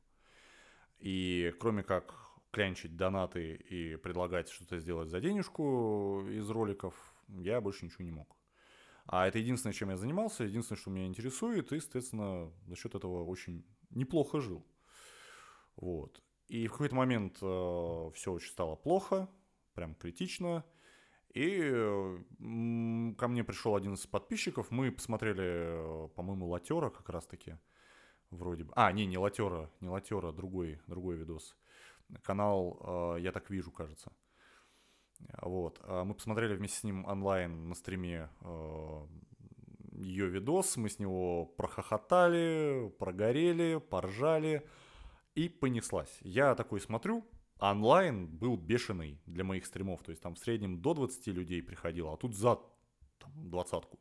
[0.99, 2.15] И кроме как
[2.51, 6.95] клянчить донаты и предлагать что-то сделать за денежку из роликов,
[7.27, 8.35] я больше ничего не мог.
[9.05, 13.23] А это единственное, чем я занимался, единственное, что меня интересует, и, соответственно, за счет этого
[13.25, 14.65] очень неплохо жил.
[15.75, 16.21] Вот.
[16.47, 19.29] И в какой-то момент э, все очень стало плохо,
[19.73, 20.65] прям критично.
[21.33, 22.17] И э,
[23.17, 27.57] ко мне пришел один из подписчиков, мы посмотрели, э, по-моему, Латера как раз-таки,
[28.31, 28.73] вроде бы.
[28.75, 31.55] А, не, не Латера, не Латера, другой, другой видос.
[32.23, 34.11] Канал э, «Я так вижу», кажется.
[35.41, 35.79] Вот.
[35.83, 39.05] А мы посмотрели вместе с ним онлайн на стриме э,
[39.93, 44.67] ее видос, мы с него прохохотали, прогорели, поржали,
[45.35, 46.17] и понеслась.
[46.21, 47.25] Я такой смотрю,
[47.59, 52.13] онлайн был бешеный для моих стримов, то есть там в среднем до 20 людей приходило,
[52.13, 52.59] а тут за
[53.19, 53.99] там, двадцатку.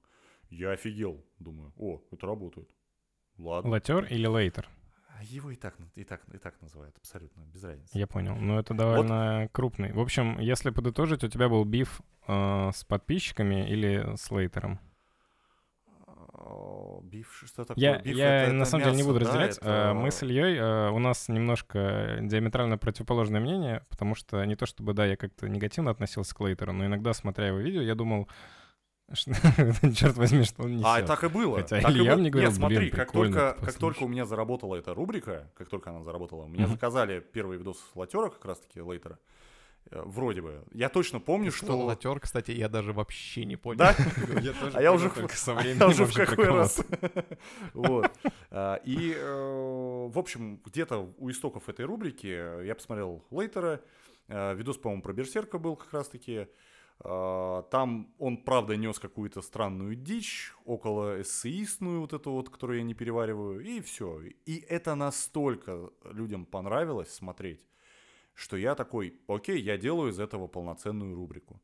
[0.48, 2.70] Я офигел, думаю, о, это работает.
[3.38, 3.70] Ладно.
[3.70, 4.68] Латер или лейтер?
[5.22, 7.96] Его и так, и, так, и так называют, абсолютно, без разницы.
[7.96, 8.36] Я понял.
[8.36, 9.52] Но это довольно вот.
[9.52, 9.92] крупный.
[9.92, 14.80] В общем, если подытожить, у тебя был биф э, с подписчиками или с лейтером?
[17.02, 17.82] Биф, что такое?
[17.82, 19.58] Я, Биф я это, на это самом мясо, деле не буду да, разделять.
[19.58, 19.92] это...
[19.94, 24.94] Мы с Ильей, э, у нас немножко диаметрально противоположное мнение, потому что не то чтобы,
[24.94, 28.28] да, я как-то негативно относился к Лейтеру, но иногда, смотря его видео, я думал,
[29.94, 30.86] Черт возьми, что он несет.
[30.86, 31.56] А так и было.
[31.56, 34.24] Хотя так Илья и мне говорил, Нет, смотри, блин, как только, как только у меня
[34.24, 38.80] заработала эта рубрика, как только она заработала, мне заказали первый видос с Латера, как раз-таки
[38.80, 39.18] Лейтера.
[39.90, 40.62] Э, вроде бы.
[40.72, 41.76] Я точно помню, что...
[41.76, 43.78] Латер, кстати, я даже вообще не понял.
[43.78, 43.96] Да?
[44.74, 45.54] А я уже со
[45.86, 46.80] уже в какой раз.
[47.74, 48.10] Вот.
[48.50, 53.80] А, И, э, в общем, где-то у истоков этой рубрики я посмотрел Лейтера.
[54.28, 56.46] Э, видос, по-моему, про Берсерка был как раз-таки.
[57.02, 62.84] А, там он, правда, нес какую-то странную дичь, около эссеистную вот эту вот, которую я
[62.84, 64.20] не перевариваю, и все.
[64.44, 67.66] И это настолько людям понравилось смотреть,
[68.34, 71.60] что я такой, окей, я делаю из этого полноценную рубрику.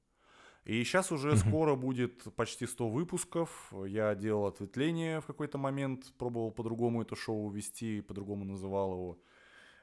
[0.64, 1.48] И сейчас уже mm-hmm.
[1.48, 3.72] скоро будет почти 100 выпусков.
[3.86, 9.18] Я делал ответвление в какой-то момент, пробовал по-другому это шоу вести, по-другому называл его.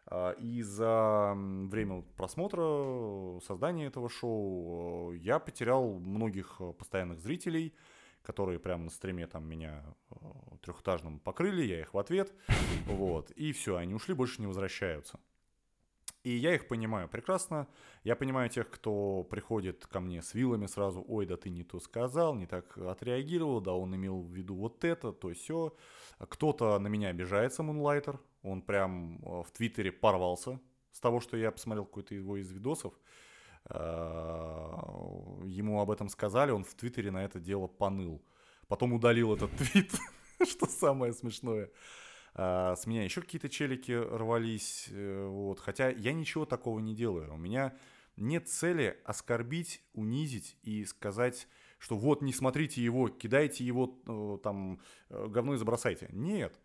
[0.05, 7.73] А, и за время просмотра, создания этого шоу я потерял многих э, постоянных зрителей,
[8.21, 10.15] которые прямо на стриме там меня э,
[10.61, 12.33] трехэтажным покрыли, я их в ответ,
[12.85, 15.19] вот, и все, они ушли, больше не возвращаются.
[16.23, 17.67] И я их понимаю прекрасно.
[18.05, 21.81] Я понимаю тех, кто приходит ко мне с вилами сразу, ой, да ты не то
[21.81, 25.75] сказал, не так отреагировал, да он имел в виду вот это, то все.
[26.17, 30.60] Кто-то на меня обижается, Мунлайтер, он прям э, в Твиттере порвался
[30.91, 32.93] с того, что я посмотрел какой-то его из видосов.
[33.69, 34.75] Э,
[35.45, 38.21] ему об этом сказали, он в Твиттере на это дело поныл.
[38.67, 39.91] Потом удалил этот твит,
[40.45, 41.69] что самое смешное.
[42.36, 45.60] А, с меня еще какие-то челики рвались, э, вот.
[45.60, 47.34] Хотя я ничего такого не делаю.
[47.34, 47.73] У меня
[48.17, 54.79] нет цели оскорбить, унизить и сказать, что вот не смотрите его, кидайте его э, там
[55.10, 56.10] э, говно и забросайте.
[56.12, 56.60] Нет.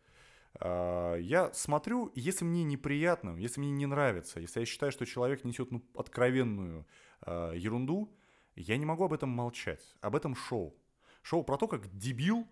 [0.60, 5.44] А, я смотрю, если мне неприятно, если мне не нравится, если я считаю, что человек
[5.44, 6.86] несет ну, откровенную
[7.26, 8.12] э, ерунду,
[8.56, 9.80] я не могу об этом молчать.
[10.00, 10.76] Об этом шоу.
[11.22, 12.46] Шоу про то, как дебил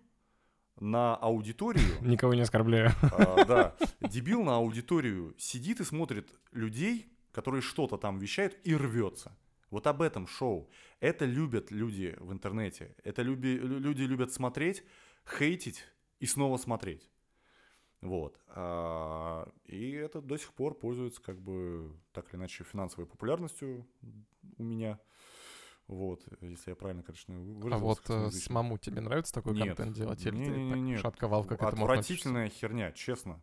[0.79, 1.83] на аудиторию...
[2.01, 2.91] Никого не оскорбляю.
[3.01, 3.75] А, да.
[4.07, 9.35] Дебил на аудиторию сидит и смотрит людей, которые что-то там вещают, и рвется.
[9.69, 10.69] Вот об этом шоу.
[11.01, 12.95] Это любят люди в интернете.
[13.03, 14.83] Это люби, люди любят смотреть,
[15.25, 15.83] хейтить
[16.19, 17.09] и снова смотреть.
[18.07, 18.39] Вот.
[18.47, 23.85] А, и это до сих пор пользуется как бы так или иначе финансовой популярностью
[24.57, 24.99] у меня.
[25.87, 27.75] Вот, если я правильно, конечно, выразился.
[27.75, 29.77] А вот э, с маму тебе нравится такой нет.
[29.77, 30.25] контент делать?
[30.25, 30.99] Или не, ты не, так нет.
[30.99, 33.41] шатковал, как это Отвратительная херня, честно.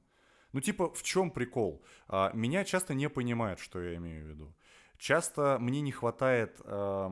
[0.53, 1.83] Ну, типа, в чем прикол?
[2.07, 4.55] А, меня часто не понимают, что я имею в виду.
[4.99, 7.11] Часто мне не хватает э,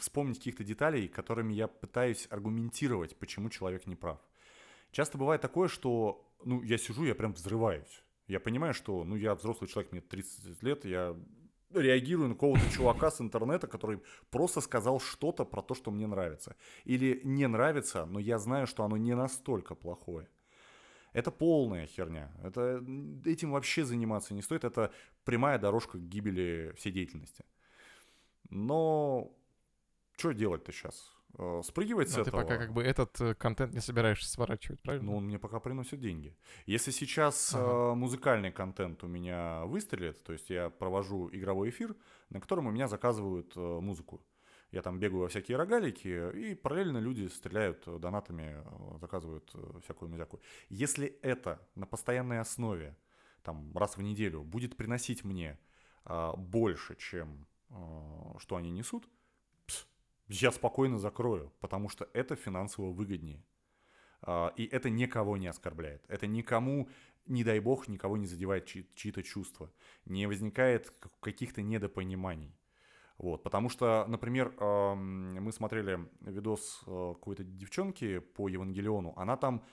[0.00, 4.18] вспомнить каких-то деталей, которыми я пытаюсь аргументировать, почему человек не прав.
[4.90, 8.02] Часто бывает такое, что, ну, я сижу, я прям взрываюсь.
[8.28, 11.16] Я понимаю, что, ну, я взрослый человек, мне 30 лет, я
[11.70, 16.56] реагирую на какого-то чувака с интернета, который просто сказал что-то про то, что мне нравится.
[16.84, 20.28] Или не нравится, но я знаю, что оно не настолько плохое.
[21.12, 22.30] Это полная херня.
[22.44, 22.84] Это,
[23.24, 24.64] этим вообще заниматься не стоит.
[24.64, 24.92] Это
[25.24, 27.44] прямая дорожка к гибели всей деятельности.
[28.50, 29.32] Но
[30.16, 31.15] что делать-то сейчас?
[31.38, 32.42] Э, спрыгивать с Но ты этого.
[32.42, 35.06] пока как бы этот э, контент не собираешься сворачивать, правильно?
[35.06, 36.36] Ну, он мне пока приносит деньги.
[36.66, 37.92] Если сейчас Ага.
[37.92, 41.94] э, музыкальный контент у меня выстрелит, то есть я провожу игровой эфир,
[42.30, 44.24] на котором у меня заказывают музыку.
[44.72, 48.62] Я там бегаю во всякие рогалики, и параллельно люди стреляют донатами,
[48.98, 49.52] заказывают
[49.84, 50.40] всякую музяку.
[50.68, 52.96] Если это на постоянной основе,
[53.42, 55.58] там, раз в неделю, будет приносить мне
[56.36, 57.46] больше, чем
[58.38, 59.08] что они несут,
[60.28, 63.42] я спокойно закрою, потому что это финансово выгоднее.
[64.22, 66.04] А, И это никого не оскорбляет.
[66.08, 66.88] Это никому,
[67.26, 69.70] не дай бог, никого не задевает чьи- чьи-то чувства.
[70.04, 72.54] Не возникает каких-то недопониманий.
[73.18, 79.64] Вот, потому что, например, мы смотрели видос э, какой-то девчонки по Евангелиону, она там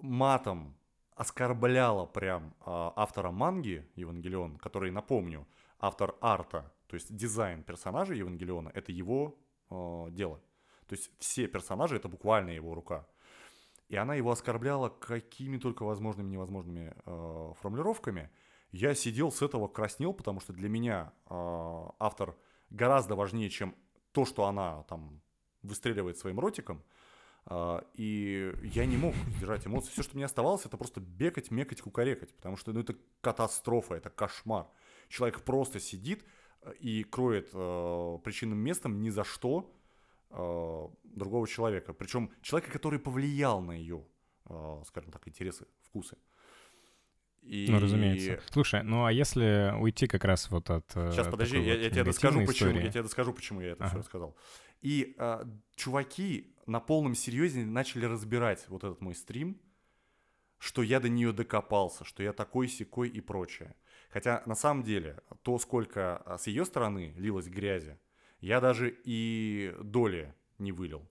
[0.00, 0.76] матом
[1.14, 5.46] оскорбляла прям а, автора манги Евангелион, который, напомню,
[5.80, 9.36] автор арта, то есть дизайн персонажей Евангелиона, это его
[9.70, 10.40] э, дело.
[10.86, 13.06] То есть все персонажи это буквально его рука.
[13.88, 18.30] И она его оскорбляла какими только возможными невозможными э, формулировками.
[18.70, 22.36] Я сидел с этого краснел, потому что для меня э, автор
[22.70, 23.74] гораздо важнее, чем
[24.12, 25.22] то, что она там
[25.62, 26.82] выстреливает своим ротиком.
[27.46, 29.90] А, И я не мог сдержать эмоции.
[29.90, 32.34] Все, что мне оставалось, это просто бегать, мекать, кукарекать.
[32.34, 34.66] Потому что ну, это катастрофа, это кошмар.
[35.08, 36.24] Человек просто сидит
[36.80, 39.74] и кроет э, причинным местом ни за что
[40.30, 41.92] э, другого человека.
[41.92, 44.04] Причем человека, который повлиял на ее,
[44.48, 46.16] э, скажем так, интересы, вкусы.
[47.42, 47.66] И...
[47.70, 48.40] Ну, разумеется.
[48.50, 51.90] Слушай, ну а если уйти как раз вот от э, Сейчас, подожди, я, вот я
[51.90, 52.78] тебе негативной почему.
[52.78, 53.90] Я тебе доскажу, почему я это Ага.
[53.90, 54.36] все рассказал.
[54.82, 59.60] И а, чуваки на полном серьезе начали разбирать вот этот мой стрим,
[60.58, 63.74] что я до нее докопался, что я такой секой и прочее.
[64.08, 67.98] Хотя на самом деле то, сколько а, с ее стороны лилось грязи,
[68.40, 71.08] я даже и доли не вылил.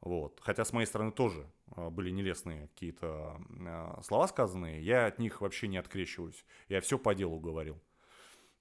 [0.00, 0.40] Вот.
[0.42, 5.40] Хотя с моей стороны тоже а, были нелестные какие-то а, слова сказанные, я от них
[5.40, 6.44] вообще не открещиваюсь.
[6.68, 7.80] Я все по делу говорил.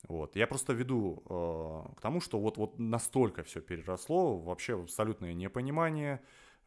[0.08, 0.36] Вот.
[0.36, 6.22] Я просто веду э, к тому, что вот, вот настолько все переросло, вообще абсолютное непонимание,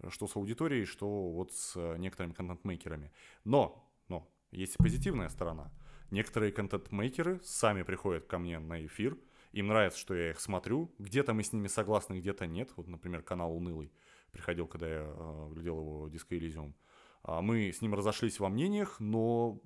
[0.09, 3.13] что с аудиторией, что вот с некоторыми контент-мейкерами.
[3.45, 5.71] Но, но, есть и позитивная сторона.
[6.11, 9.19] Некоторые контент-мейкеры сами приходят ко мне на эфир,
[9.53, 12.71] им нравится, что я их смотрю, где-то мы с ними согласны, где-то нет.
[12.77, 13.93] Вот, например, канал Унылый
[14.31, 16.75] приходил, когда я э, глядел его Disco Elysium.
[17.23, 19.61] А Мы с ним разошлись во мнениях, но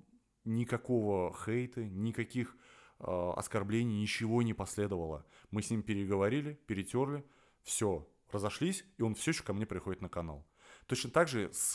[0.44, 2.56] никакого хейта, никаких
[3.00, 5.26] э, оскорблений, ничего не последовало.
[5.50, 7.24] Мы с ним переговорили, перетерли,
[7.62, 10.46] все, разошлись, и он все еще ко мне приходит на канал.
[10.86, 11.74] Точно так же с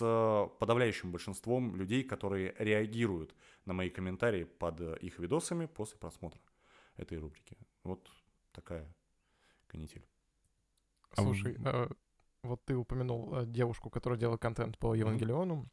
[0.59, 3.35] подавляющим большинством людей, которые реагируют
[3.65, 6.41] на мои комментарии под э, их видосами после просмотра
[6.95, 7.57] этой рубрики.
[7.83, 8.09] Вот
[8.51, 8.93] такая
[9.67, 10.05] канитель.
[11.11, 11.87] А Слушай, э,
[12.43, 15.69] вот ты упомянул э, девушку, которая делала контент по Евангелиону.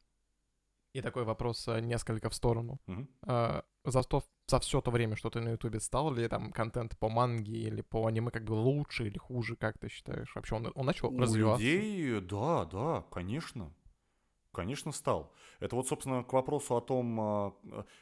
[0.94, 2.78] И такой вопрос э, несколько в сторону.
[3.26, 6.96] Э, За, то, за все то время, что ты на Ютубе стал ли там контент
[6.98, 10.32] по манге или по аниме как бы лучше или хуже, как ты считаешь?
[10.34, 11.62] Вообще он, он начал У развиваться?
[11.64, 13.72] людей, да, да, конечно.
[14.52, 15.32] Конечно, стал.
[15.60, 17.52] Это вот, собственно, к вопросу о том, а,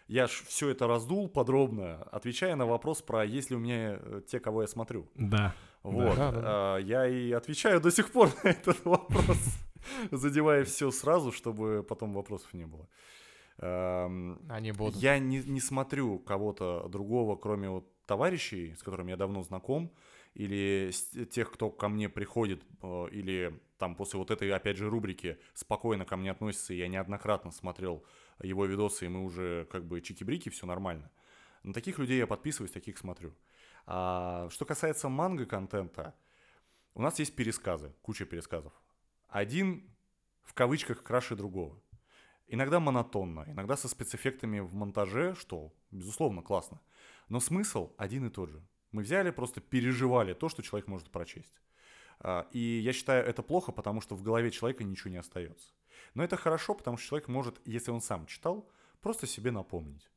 [0.07, 4.21] я ж все это раздул подробно, отвечая на вопрос про есть ли у меня э,
[4.29, 5.09] те, кого я смотрю.
[5.15, 5.55] Да.
[5.83, 6.15] Вот.
[6.17, 6.79] Да, да, да.
[6.79, 9.39] Я и отвечаю до сих пор на этот вопрос,
[10.11, 12.89] задевая все сразу, чтобы потом вопросов не было.
[13.59, 14.97] Ам, Они будут.
[14.97, 19.93] я не, не смотрю кого-то другого, кроме вот товарищей, с которыми я давно знаком,
[20.35, 20.91] или
[21.31, 26.05] тех, кто ко мне приходит, э, или там после вот этой, опять же, рубрики спокойно
[26.05, 28.05] ко мне относится, я неоднократно смотрел
[28.43, 31.11] его видосы, и мы уже как бы чики-брики, все нормально.
[31.63, 33.35] На таких людей я подписываюсь, таких смотрю.
[33.87, 36.15] А что касается манго-контента,
[36.95, 38.73] у нас есть пересказы, куча пересказов.
[39.33, 39.91] Один
[40.43, 41.83] в кавычках краше другого.
[42.49, 46.83] Иногда монотонно, иногда со спецэффектами в монтаже, что, безусловно, классно.
[47.31, 48.63] Но смысл один и тот же.
[48.91, 51.55] Мы взяли, просто переживали то, что человек может прочесть.
[52.21, 55.73] А, И я считаю это плохо, потому что в голове человека ничего не остается.
[56.13, 58.69] Но это хорошо, потому что человек может, если он сам читал,
[59.01, 60.11] просто себе напомнить.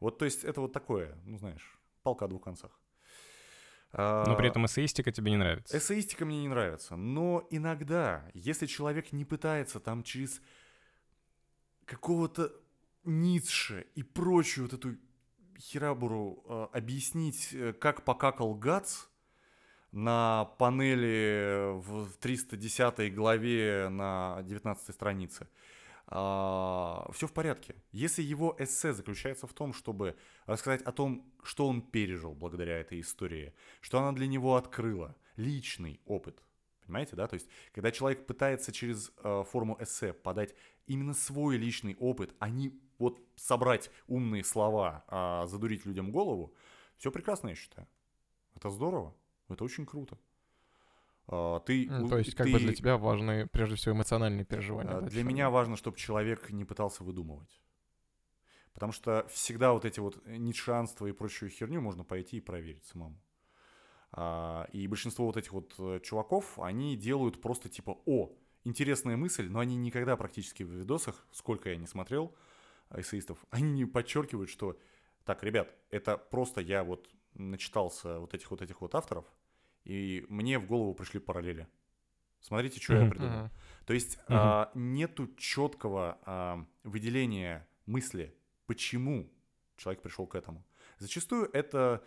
[0.00, 2.80] Вот, то есть, это вот такое, ну, знаешь, палка о двух концах.
[3.92, 5.76] Но при А, этом эссеистика тебе не нравится.
[5.76, 10.40] Эссеистика мне не нравится, но иногда, если человек не пытается там через
[11.86, 12.52] какого-то
[13.04, 14.96] Ницше и прочую вот эту
[15.58, 19.06] херабуру э, объяснить, э, как покакал Гац
[19.90, 25.48] на панели в 310 главе на 19 странице,
[26.10, 27.76] все в порядке.
[27.92, 33.00] Если его эссе заключается в том, чтобы рассказать о том, что он пережил благодаря этой
[33.00, 36.42] истории, что она для него открыла, личный опыт,
[36.90, 37.28] Понимаете, да?
[37.28, 40.56] То есть, когда человек пытается через э, форму эссе подать
[40.88, 46.52] именно свой личный опыт, а не вот собрать умные слова, а задурить людям голову,
[46.96, 47.86] все прекрасно, я считаю.
[48.56, 49.14] Это здорово,
[49.48, 50.18] это очень круто.
[51.28, 54.98] А, ты, ну, то есть, как ты, бы для тебя важны прежде всего эмоциональные переживания.
[54.98, 57.60] А, да, для меня важно, чтобы человек не пытался выдумывать.
[58.72, 63.20] Потому что всегда вот эти вот нитшанства и прочую херню можно пойти и проверить самому.
[64.12, 68.32] А, и большинство вот этих вот э, чуваков, они делают просто типа, о,
[68.64, 72.34] интересная мысль, но они никогда практически в видосах, сколько я не смотрел
[72.94, 74.76] эссеистов, они не подчеркивают, что,
[75.24, 79.24] так, ребят, это просто я вот начитался вот этих вот этих вот авторов,
[79.84, 81.68] и мне в голову пришли параллели.
[82.40, 83.50] Смотрите, что я придумал.
[83.86, 88.34] То есть а, нету четкого а, выделения мысли,
[88.66, 89.30] почему
[89.76, 90.64] человек пришел к этому.
[90.98, 92.02] Зачастую это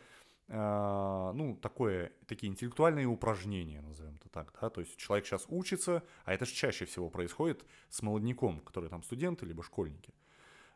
[0.48, 6.04] а, ну, такое, такие интеллектуальные упражнения, назовем это так, да, то есть человек сейчас учится,
[6.26, 10.14] а это же чаще всего происходит с молодняком, которые там студенты, либо школьники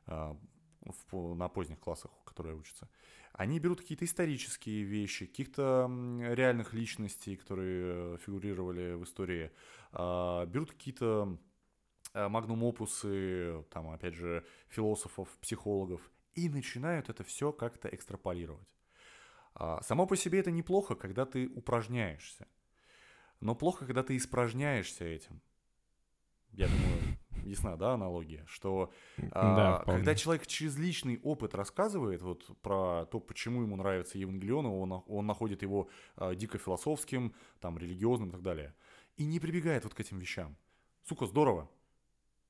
[0.05, 0.37] а,
[1.11, 2.89] в, на поздних классах, которые учатся.
[3.33, 5.89] Они берут какие-то исторические вещи, каких-то
[6.21, 9.51] реальных личностей, которые э, фигурировали в истории,
[9.91, 11.37] а, берут какие-то
[12.13, 16.01] магнум-опусы, там, опять же, философов, психологов,
[16.33, 18.67] и начинают это все как-то экстраполировать.
[19.53, 22.47] А, само по себе это неплохо, когда ты упражняешься.
[23.39, 25.41] Но плохо, когда ты испражняешься этим.
[26.51, 27.06] Я думаю,
[27.49, 28.45] ясна, да, аналогия?
[28.47, 34.17] Что да, а, когда человек через личный опыт рассказывает вот про то, почему ему нравится
[34.17, 38.75] Евангелион, он, он находит его а, дико философским, там, религиозным и так далее,
[39.15, 40.55] и не прибегает вот к этим вещам.
[41.03, 41.69] Сука, здорово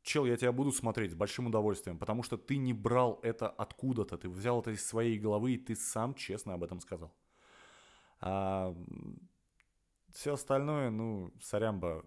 [0.08, 4.18] чел, я тебя буду смотреть с большим удовольствием, потому что ты не брал это откуда-то,
[4.18, 7.14] ты взял это из своей головы, и ты сам честно об этом сказал.
[8.20, 8.76] А,
[10.12, 12.04] все остальное, ну, сорямба.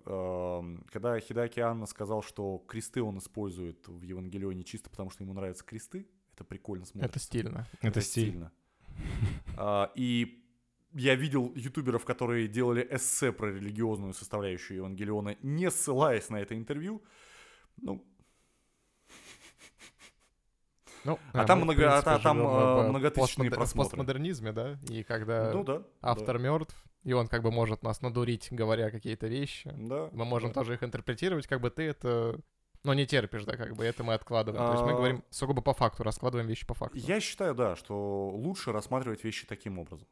[0.91, 5.65] Когда Хидаки Анна сказал, что кресты он использует в Евангелионе чисто потому, что ему нравятся
[5.65, 7.17] кресты, это прикольно смотрится.
[7.17, 7.69] Это стильно.
[7.81, 8.53] Это, это стильно.
[9.57, 10.43] А, и
[10.93, 17.03] я видел ютуберов, которые делали эссе про религиозную составляющую Евангелиона, не ссылаясь на это интервью.
[17.77, 18.05] Ну,
[21.05, 23.89] ну, а, там, много, принципе, а, там э, многотысячные просмотры.
[23.89, 24.79] В постмодернизме, да?
[24.89, 26.43] И когда ну, да, автор да.
[26.43, 26.75] мертв,
[27.05, 29.73] и он как бы может нас надурить, говоря какие-то вещи.
[29.75, 30.55] Да, мы можем да.
[30.55, 32.39] тоже их интерпретировать, как бы ты это...
[32.83, 34.63] Ну, не терпишь, да, как бы это мы откладываем.
[34.65, 34.69] А...
[34.69, 36.97] То есть мы а, говорим сугубо по факту, раскладываем вещи по факту.
[36.99, 40.09] Я считаю, да, что лучше рассматривать вещи таким образом.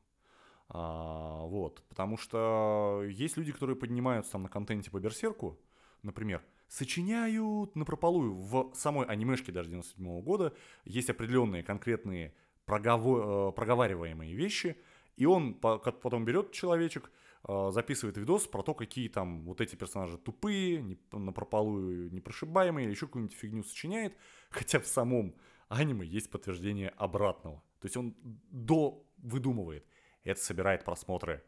[0.68, 5.58] А, вот, потому что есть люди, которые поднимаются там на контенте по берсерку,
[6.02, 8.34] например, сочиняют на прополую.
[8.34, 12.34] В самой анимешке даже 97 -го года есть определенные конкретные
[12.66, 14.76] проговор, э, проговариваемые вещи,
[15.18, 17.10] и он потом берет человечек,
[17.48, 22.92] э, записывает видос про то, какие там вот эти персонажи тупые, на прополую непрошибаемые, или
[22.92, 24.16] еще какую-нибудь фигню сочиняет,
[24.50, 25.34] хотя в самом
[25.68, 27.62] аниме есть подтверждение обратного.
[27.80, 29.84] То есть он до выдумывает,
[30.24, 31.44] это собирает просмотры,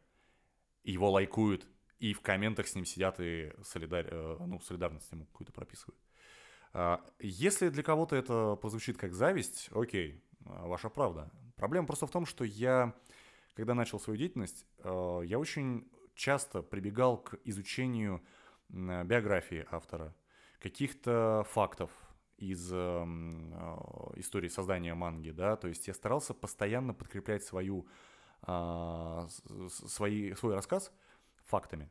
[0.84, 1.66] его лайкуют,
[1.98, 4.06] и в комментах с ним сидят и солидар...
[4.10, 5.98] Э, ну, солидарность ним какую-то прописывают.
[6.72, 11.30] А, если для кого-то это прозвучит как зависть, окей, а, ваша правда.
[11.56, 12.94] Проблема просто в том, что я,
[13.54, 18.22] когда начал свою деятельность, э, я очень часто прибегал к изучению
[18.68, 20.14] биографии автора,
[20.60, 21.90] каких-то фактов
[22.36, 27.86] из эм, э, истории создания манги, да, то есть я старался постоянно подкреплять свою,
[28.42, 29.28] а,
[29.68, 30.92] свои, свой рассказ
[31.44, 31.90] фактами.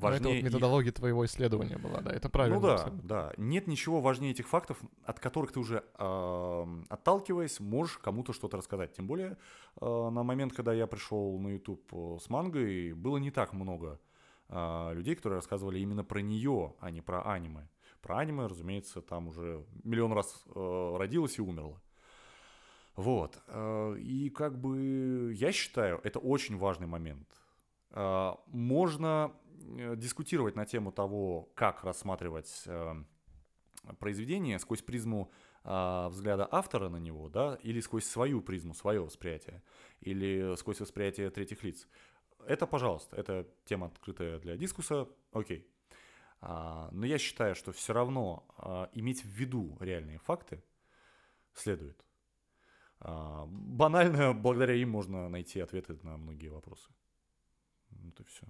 [0.00, 0.96] Важнее это вот методология их...
[0.96, 2.60] твоего исследования была, да, это правильно.
[2.60, 3.08] Ну да, абсолютно.
[3.08, 3.32] да.
[3.36, 8.92] Нет ничего важнее этих фактов, от которых ты уже э, отталкиваясь, можешь кому-то что-то рассказать.
[8.94, 9.36] Тем более
[9.80, 14.00] э, на момент, когда я пришел на YouTube э, с мангой, было не так много
[14.48, 17.68] э, людей, которые рассказывали именно про нее, а не про аниме.
[18.00, 21.80] Про аниме, разумеется, там уже миллион раз э, родилась и умерла.
[22.94, 23.38] Вот.
[23.48, 27.28] Э, и как бы я считаю, это очень важный момент
[27.90, 29.32] Э, можно
[29.96, 32.94] дискутировать на тему того, как рассматривать э,
[33.98, 35.30] произведение сквозь призму
[35.64, 39.62] взгляда автора на него, да, или сквозь свою призму, свое восприятие,
[40.00, 41.86] или сквозь восприятие третьих лиц.
[42.46, 45.68] Это, пожалуйста, это тема открытая для дискуса, окей.
[46.40, 48.46] А, но я считаю, что все равно
[48.94, 50.62] иметь в виду реальные факты
[51.52, 52.02] следует.
[53.00, 56.88] А, банально, благодаря им можно найти ответы на многие вопросы.
[58.02, 58.46] Вот и все.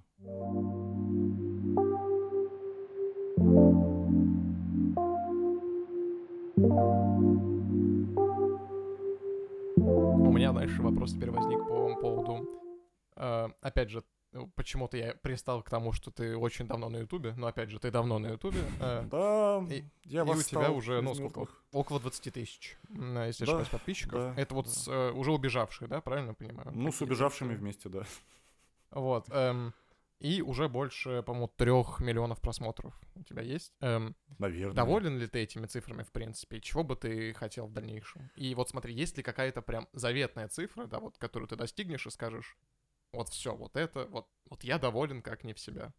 [9.76, 12.48] У меня, знаешь, вопрос теперь возник по поводу,
[13.16, 17.32] э, опять же, ну, почему-то я пристал к тому, что ты очень давно на Ютубе,
[17.36, 18.60] но опять же, ты давно на Ютубе.
[18.80, 21.64] э, Да, И- я и у тебя уже, ну, сколько, мертвых.
[21.72, 24.20] около 20 тысяч, если Да, ошибаюсь, подписчиков.
[24.20, 24.70] да, Это вот да.
[24.72, 26.70] с, э, уже убежавшие, да, правильно понимаю?
[26.74, 28.02] Ну, с убежавшими вместе, да.
[28.90, 29.28] Вот.
[29.30, 29.74] эм,
[30.20, 33.72] и уже больше, по-моему, трех миллионов просмотров у тебя есть.
[33.80, 34.74] Эм, Наверное.
[34.74, 36.60] доволен ли ты этими цифрами, в принципе?
[36.60, 38.30] Чего бы ты хотел в дальнейшем?
[38.34, 42.10] И вот смотри, есть ли какая-то прям заветная цифра, да, вот, которую ты достигнешь и
[42.10, 42.56] скажешь,
[43.12, 45.92] вот все, вот это, вот, вот я доволен как не в себя.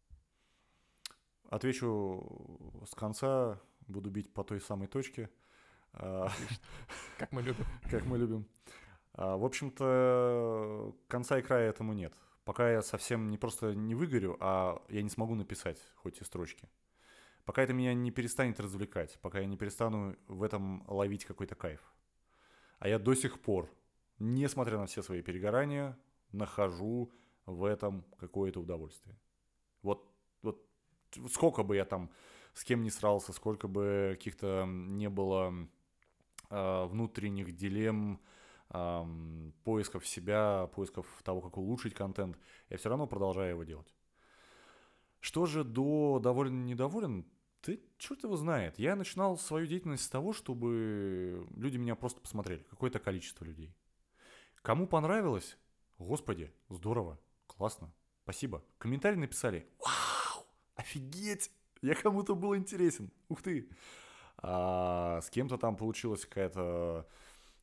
[1.50, 5.30] Отвечу с конца, буду бить по той самой точке,
[5.94, 6.30] а,
[7.18, 7.66] Как мы любим.
[7.90, 8.46] как мы любим.
[9.14, 12.14] А, В общем-то, конца и края этому нет.
[12.46, 16.68] Пока я совсем не просто не выгорю, а я не смогу написать хоть и строчки.
[17.46, 21.82] Пока это меня не перестанет развлекать, пока я не перестану в этом ловить какой-то кайф.
[22.80, 23.70] А я до сих пор,
[24.20, 25.98] несмотря на все свои перегорания,
[26.32, 27.12] нахожу
[27.46, 29.20] в этом какое-то удовольствие.
[29.82, 30.12] Вот,
[30.42, 30.66] вот
[31.30, 32.12] сколько бы я там
[32.54, 35.54] с кем не срался, сколько бы каких-то не было
[36.50, 38.22] э, внутренних дилемм,
[38.70, 42.38] ам, поисков себя, поисков того, как улучшить контент,
[42.70, 43.94] я все равно продолжаю его делать.
[45.20, 47.26] Что же до доволен недоволен?
[47.62, 48.80] Ты черт его знает.
[48.80, 52.64] Я начинал свою деятельность с того, чтобы люди меня просто посмотрели.
[52.70, 53.76] Какое-то количество людей.
[54.62, 55.58] Кому понравилось?
[55.98, 57.94] Господи, здорово, классно,
[58.24, 58.64] спасибо.
[58.78, 59.68] Комментарии написали.
[59.80, 60.46] Вау,
[60.76, 61.52] офигеть,
[61.82, 63.12] я кому-то был интересен.
[63.28, 63.70] Ух ты.
[64.38, 67.08] А с кем-то там получилась какая-то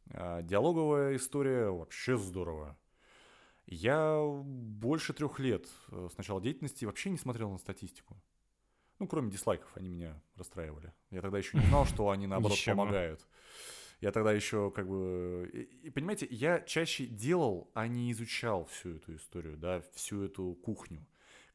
[0.07, 1.71] диалоговая история.
[1.71, 2.77] Вообще здорово.
[3.67, 8.17] Я больше трех лет э, с начала деятельности вообще не смотрел на статистику.
[9.01, 10.95] Ну, кроме дизлайков, они меня расстраивали.
[11.11, 13.27] Я тогда еще не знал, что они, наоборот, помогают.
[14.01, 15.51] Я тогда еще как бы...
[15.53, 20.55] И, и понимаете, я чаще делал, а не изучал всю эту историю, да, всю эту
[20.55, 21.05] кухню.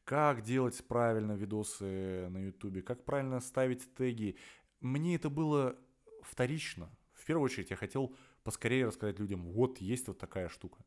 [0.04, 4.36] Как делать правильно видосы на ютубе, как правильно ставить теги.
[4.80, 5.78] Мне это было
[6.22, 6.90] вторично.
[7.14, 8.14] В первую очередь я хотел
[8.44, 10.78] поскорее рассказать людям, вот есть вот такая штука.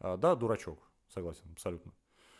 [0.00, 1.92] А, да, дурачок, согласен, абсолютно.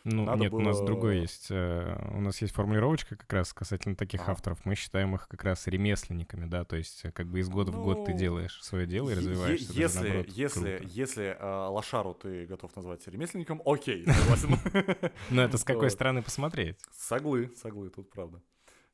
[0.05, 1.47] Ну, Надо нет, у нас было- другое есть.
[1.49, 4.31] э, У нас есть формулировочка как раз касательно таких Ага.
[4.31, 4.63] авторов.
[4.65, 7.83] Мы считаем их как раз ремесленниками, да, то есть э, как бы из года в
[7.83, 9.67] год ты Ну, делаешь свое дело и Е- развиваешься.
[9.67, 10.83] даже Если, наоборот, если, круто.
[10.93, 15.11] если а, лошару ты готов назвать ремесленником, окей, согласен.
[15.31, 16.77] Но это с какой стороны посмотреть?
[16.93, 18.41] Соглы, соглы, тут правда.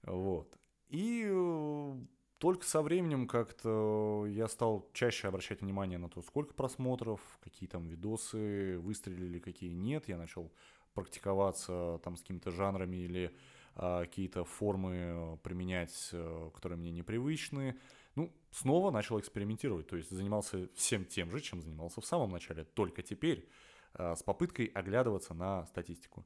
[0.01, 0.57] Вот.
[0.89, 1.95] И э,
[2.37, 7.87] только со временем как-то я стал чаще обращать внимание на то, сколько просмотров, какие там
[7.87, 10.07] видосы выстрелили, какие нет.
[10.07, 10.51] Я начал
[10.93, 13.35] практиковаться там с какими-то жанрами или
[13.75, 17.77] а, какие-то формы э, применять, э, которые мне непривычны.
[18.15, 22.63] Ну, снова начал экспериментировать, то есть занимался всем тем же, чем занимался в самом начале,
[22.63, 23.49] только теперь
[23.93, 26.25] а, с попыткой оглядываться на статистику.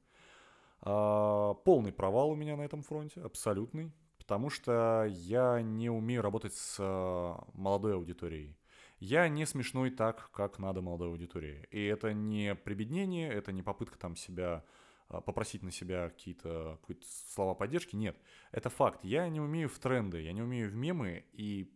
[0.81, 3.91] А, Полный провал у меня на этом фронте, абсолютный,
[4.29, 8.55] потому что я не умею работать с а, молодой аудиторией.
[8.99, 11.67] Я не смешной так, как надо молодой аудитории.
[11.71, 14.63] И это не прибеднение, это не попытка там себя
[15.07, 17.95] а, попросить на себя какие-то какие-то слова поддержки.
[17.95, 18.19] Нет,
[18.51, 19.03] это факт.
[19.03, 21.73] Я не умею в тренды, я не умею в мемы, и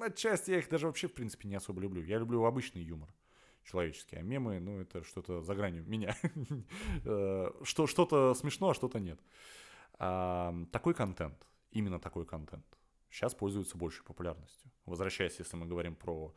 [0.00, 2.04] отчасти я их даже вообще, в принципе, не особо люблю.
[2.04, 3.12] Я люблю обычный юмор
[3.64, 6.16] человеческий, а мемы, ну, это что-то за гранью меня.
[7.04, 9.18] Э, Что, что-то смешно, а что-то нет.
[10.70, 12.66] Такой контент, именно такой контент,
[13.10, 14.70] сейчас пользуется большей популярностью.
[14.86, 16.34] Возвращаясь, если мы говорим про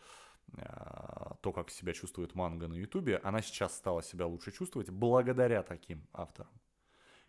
[0.57, 5.63] а, то, как себя чувствует манга на Ютубе, она сейчас стала себя лучше чувствовать благодаря
[5.63, 6.51] таким авторам,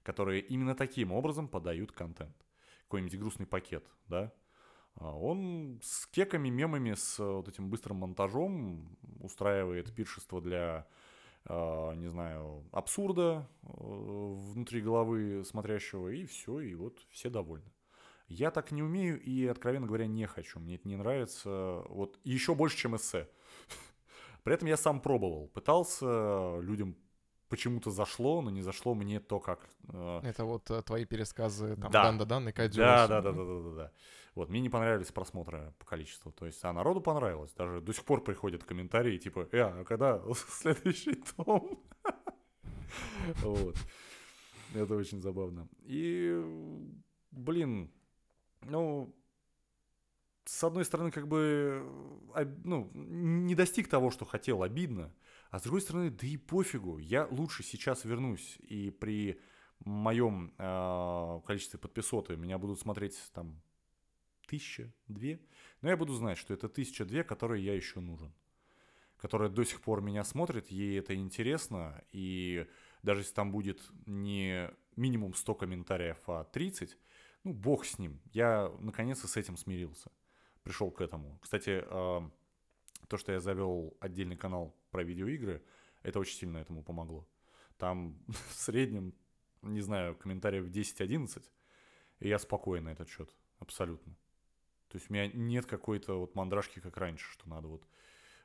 [0.02, 2.36] которые именно таким образом подают контент.
[2.82, 4.32] Какой-нибудь грустный пакет, да,
[4.96, 10.86] а Он с кеками, мемами, с э, вот этим быстрым монтажом устраивает пиршество для,
[11.46, 17.70] э, не знаю, абсурда э, внутри головы смотрящего, и все, и вот все довольны.
[18.28, 20.58] Я так не умею и, откровенно говоря, не хочу.
[20.58, 21.82] Мне это не нравится.
[21.88, 23.28] Вот еще больше, чем эссе.
[24.42, 25.48] При этом я сам пробовал.
[25.48, 26.96] Пытался, людям
[27.48, 31.90] почему-то зашло, но не зашло мне то, как э, Это вот э, твои пересказы, там,
[31.92, 32.04] Да.
[32.04, 32.80] дан-да-дан и Кадзю.
[32.80, 33.92] да, да, да, да, да, да, да.
[34.34, 36.32] Вот, мне не понравились просмотры по количеству.
[36.32, 37.52] То есть, а народу понравилось.
[37.52, 41.78] Даже до сих пор приходят комментарии, типа, э, а когда следующий том?
[43.42, 43.76] Вот.
[44.74, 45.68] Это очень забавно.
[45.82, 46.40] И,
[47.30, 47.90] блин,
[48.68, 49.14] ну,
[50.44, 51.82] с одной стороны, как бы,
[52.34, 55.12] об- ну, не достиг того, что хотел, обидно.
[55.50, 56.98] А с другой стороны, да и пофигу.
[56.98, 58.58] Я лучше сейчас вернусь.
[58.68, 59.40] И при
[59.84, 63.60] моем э, количестве подписоты меня будут смотреть там
[64.46, 65.40] тысяча, две.
[65.80, 68.32] Но я буду знать, что это тысяча, две, которые я еще нужен.
[69.16, 72.04] Которая до сих пор меня смотрит, ей это интересно.
[72.12, 72.66] И
[73.02, 76.96] даже если там будет не минимум 100 комментариев, а 30,
[77.44, 78.20] ну, бог с ним.
[78.32, 80.10] Я наконец-то с этим смирился.
[80.62, 81.38] Пришел к этому.
[81.42, 81.84] Кстати,
[83.08, 85.62] то, что я завел отдельный канал про видеоигры,
[86.02, 87.28] это очень сильно этому помогло.
[87.76, 89.14] Там в среднем,
[89.62, 91.42] не знаю, комментариев 10-11,
[92.20, 94.14] и я спокоен на этот счет, абсолютно.
[94.88, 97.86] То есть у меня нет какой-то вот мандражки, как раньше, что надо вот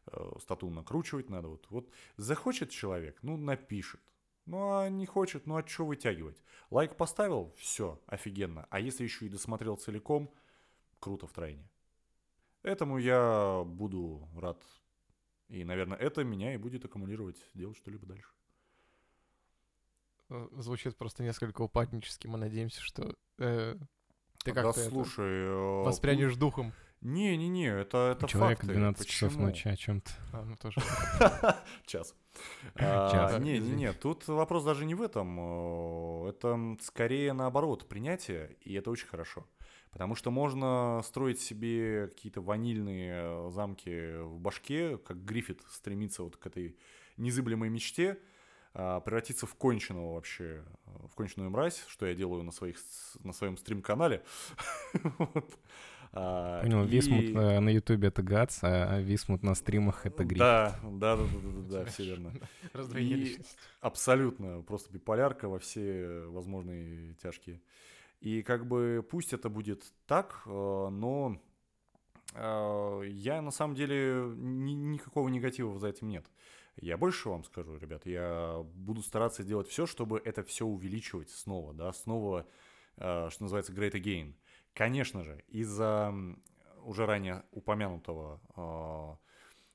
[0.08, 1.68] э, стату накручивать, надо вот...
[1.70, 4.02] Вот захочет человек, ну, напишет.
[4.50, 6.42] Ну, а не хочет, ну, а что вытягивать?
[6.72, 8.66] Лайк поставил, все, офигенно.
[8.72, 10.34] А если еще и досмотрел целиком,
[11.00, 11.70] круто втройне.
[12.64, 14.60] Этому я буду рад.
[15.50, 18.34] И, наверное, это меня и будет аккумулировать, делать что-либо дальше.
[20.30, 22.26] Э, Звучит просто несколько упаднически.
[22.26, 23.76] Мы надеемся, что э,
[24.44, 25.44] ты да как-то это слушай...
[25.46, 26.74] э, воспрянешь духом.
[27.02, 28.74] Не-не-не, это, это Человек факты.
[28.74, 29.46] 12 часов Почему?
[29.46, 30.12] ночи о чем-то.
[30.34, 30.82] А, ну тоже.
[31.86, 32.14] Час.
[32.76, 33.34] Час.
[33.36, 35.38] А, тут вопрос даже не в этом.
[35.40, 39.48] э, Это скорее наоборот, принятие, и это очень хорошо.
[39.92, 46.36] Потому что можно строить себе какие-то ванильные э, замки в башке, как Гриффит стремится вот
[46.38, 46.78] к этой
[47.18, 48.20] незыблемой мечте,
[48.74, 52.78] а, превратиться в конченого вообще, э, в конченую мразь, что я делаю на, своих,
[53.24, 54.24] на своем стрим-канале.
[55.18, 55.58] Вот.
[56.12, 60.40] А, Понял, Висмут и- э, на Ютубе это Гац, а Висмут на стримах это Гриф.
[60.40, 62.34] Да, да, да, да, да, да, все верно.
[62.74, 63.56] Раздвоение личности.
[63.80, 67.62] Абсолютно, просто биполярка во все возможные тяжкие.
[68.22, 70.50] И как бы пусть это будет так, э,
[70.92, 71.40] но
[72.34, 76.26] э, я на самом деле ни- никакого негатива за этим нет.
[76.82, 81.74] Я больше вам скажу, ребят, я буду стараться делать все, чтобы это все увеличивать снова,
[81.74, 82.46] да, снова,
[82.96, 84.34] что называется, great again.
[84.80, 86.16] Конечно же, из-за
[86.86, 89.18] уже ранее упомянутого э,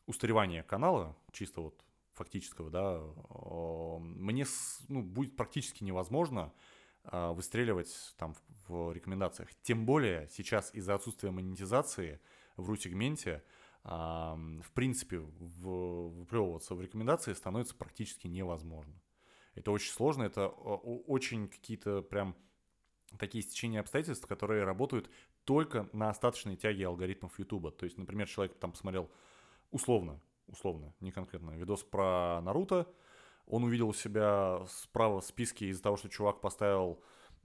[0.07, 1.79] устаревания канала, чисто вот
[2.15, 4.47] фактического, да, э, мне
[4.89, 6.55] ну, будет практически невозможно
[7.05, 8.35] э, выстреливать там
[8.67, 9.51] в, рекомендациях.
[9.61, 12.19] Тем более сейчас из-за отсутствия монетизации
[12.57, 13.45] в ру-сегменте
[13.83, 18.95] в принципе в- выплевываться в рекомендации становится практически невозможно.
[19.55, 22.35] Это очень сложно, это очень какие-то прям
[23.19, 25.11] такие стечения обстоятельств, которые работают
[25.45, 27.71] только на остаточной тяге алгоритмов Ютуба.
[27.71, 29.11] То есть, например, человек там посмотрел
[29.71, 32.87] условно, условно, не конкретно, видос про Наруто,
[33.47, 37.03] он увидел у себя справа в списке из-за того, что чувак поставил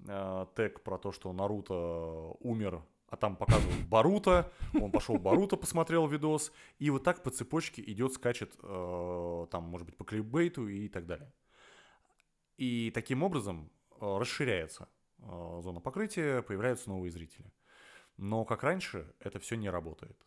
[0.07, 1.73] э, тег про то, что Наруто
[2.39, 7.81] умер, а там показывают Баруто, он пошел Баруто, посмотрел видос, и вот так по цепочке
[7.81, 11.33] идет, скачет, э, там, может быть, по кликбейту и так далее.
[12.57, 14.87] И таким образом э, расширяется
[15.21, 17.51] зона покрытия, появляются новые зрители.
[18.17, 20.17] Но как раньше это все не работает.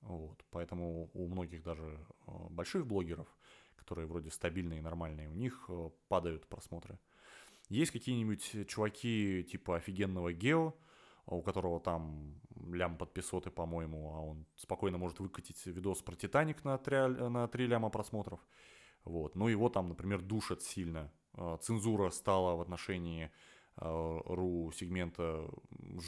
[0.00, 0.44] Вот.
[0.50, 1.84] Поэтому у многих даже
[2.26, 3.28] э, больших блогеров,
[3.76, 6.98] которые вроде стабильные и нормальные, у них э, падают просмотры.
[7.68, 10.74] Есть какие-нибудь чуваки типа офигенного Гео,
[11.26, 12.40] у которого там
[12.72, 17.66] лям подписоты, по-моему, а он спокойно может выкатить видос про Титаник на 3, на 3
[17.66, 18.40] ляма просмотров.
[19.04, 19.36] Вот.
[19.36, 21.12] Но его там, например, душат сильно.
[21.34, 23.30] Э, Цензура стала в отношении
[23.76, 25.48] э, ру-сегмента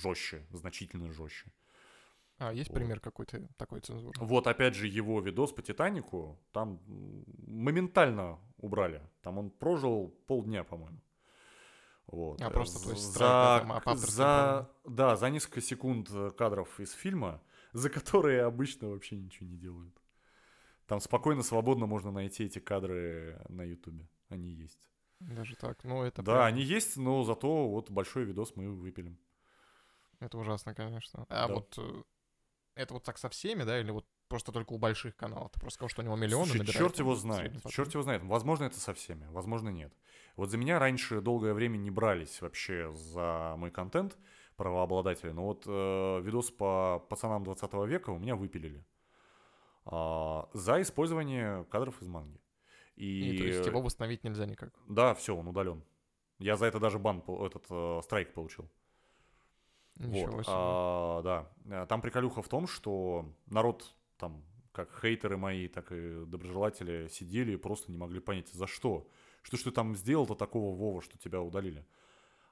[0.03, 1.53] жестче, значительно жестче.
[2.39, 2.77] А, есть Вот.
[2.77, 4.19] пример какой-то такой цензуры?
[4.21, 6.81] Вот опять же его видос по Титанику там
[7.47, 9.03] моментально убрали.
[9.23, 11.01] Там он прожил полдня, по-моему.
[12.07, 12.41] Вот.
[12.43, 16.93] А, просто, то есть, за, там, а за, да, за несколько секунд э, кадров из
[16.93, 17.41] фильма,
[17.73, 19.97] за которые обычно вообще ничего не делают.
[20.87, 24.07] Там спокойно, свободно можно найти эти кадры на Ютубе.
[24.29, 24.79] Они есть.
[25.29, 25.83] Даже так.
[25.85, 29.19] Ну, это да, прям- они есть, но зато вот большой видос мы выпилим.
[30.21, 31.27] Это ужасно, конечно.
[31.29, 31.55] А Да.
[31.55, 32.03] вот э,
[32.75, 35.51] это вот так со всеми, да, или вот просто только у больших каналов?
[35.53, 38.23] Ты просто сказал, что у него миллионы Слушай, набирает, черт его знает, черт его знает.
[38.23, 39.93] Возможно, это со всеми, возможно, нет.
[40.37, 44.17] Вот за меня раньше долгое время не брались вообще за мой контент
[44.57, 48.85] правообладатели, но вот э, видос по пацанам 20 века у меня выпилили.
[49.87, 52.41] А, за использование кадров из манги.
[52.97, 54.73] И, И, то есть его восстановить нельзя никак.
[54.89, 55.83] да, все, он удален.
[56.39, 58.69] Я за это даже бан, этот э, страйк получил.
[59.97, 60.55] Ничего Вот, себе.
[60.57, 61.53] а, да.
[61.67, 67.53] Э, Там приколюха в том, что народ, там, как хейтеры мои, так и доброжелатели сидели
[67.53, 69.09] и просто не могли понять, за что.
[69.43, 71.85] Что ж ты там сделал-то такого, Вова, что тебя удалили?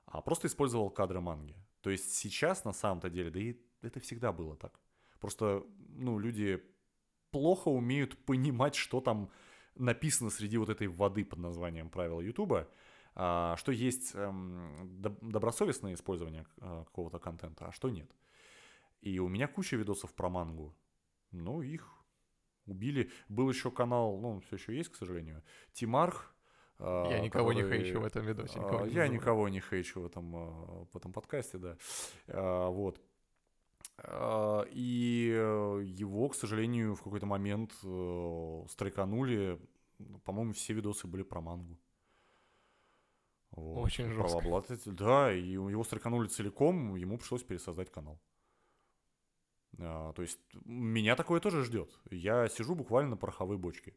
[0.06, 1.56] А просто использовал кадры манги.
[1.80, 4.78] То есть сейчас, на самом-то деле, да и это всегда было так.
[5.18, 6.62] Просто, ну, люди
[7.30, 9.30] плохо умеют понимать, что там
[9.76, 12.68] написано среди вот этой воды под названием правила Ютуба,
[13.14, 18.10] а, что есть эм, доб- добросовестное использование э, какого-то контента, а что нет.
[19.00, 20.74] И у меня куча видосов про мангу.
[21.30, 21.88] Ну, их
[22.66, 23.10] убили.
[23.28, 25.42] Был еще канал, ну, все еще есть, к сожалению,
[25.72, 26.34] Тимарх.
[26.78, 28.58] а, Я никого не который- хейчу в этом видосе.
[28.58, 29.12] а, никого не Я называю.
[29.12, 31.76] никого не хейчу в этом, в этом подкасте, да.
[32.28, 33.00] Вот.
[33.98, 39.58] А, И э, его, к сожалению, в какой-то момент э, страйканули.
[40.24, 41.78] По-моему, все видосы были про мангу.
[43.52, 43.84] Вот.
[43.84, 44.38] Очень жестко.
[44.38, 48.18] Правообладатель, да, и его страйканули целиком, ему пришлось пересоздать канал.
[49.78, 51.90] А, то есть меня такое тоже ждет.
[52.10, 53.94] Я сижу буквально на пороховой бочке.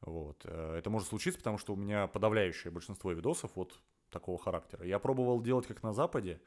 [0.00, 0.42] Вот.
[0.44, 3.80] э, Это может случиться, потому что у меня подавляющее большинство видосов вот
[4.10, 4.84] такого характера.
[4.86, 6.40] Я пробовал делать как на Западе,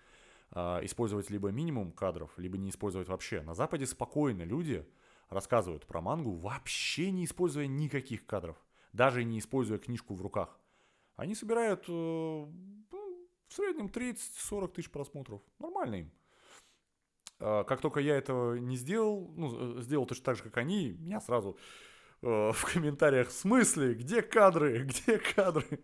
[0.54, 3.42] использовать либо минимум кадров, либо не использовать вообще.
[3.42, 4.88] На Западе спокойно люди
[5.30, 8.58] рассказывают про мангу, вообще не используя никаких кадров,
[8.94, 10.60] даже не используя книжку в руках.
[11.16, 15.42] Они собирают э, ну, в среднем 30-40 тысяч просмотров.
[15.60, 16.12] Нормально им.
[17.40, 20.92] А, Как только я этого не сделал, ну, э, сделал точно так же, как они,
[20.92, 21.58] меня сразу
[22.22, 25.80] э, в комментариях в смысле, где кадры, где кадры?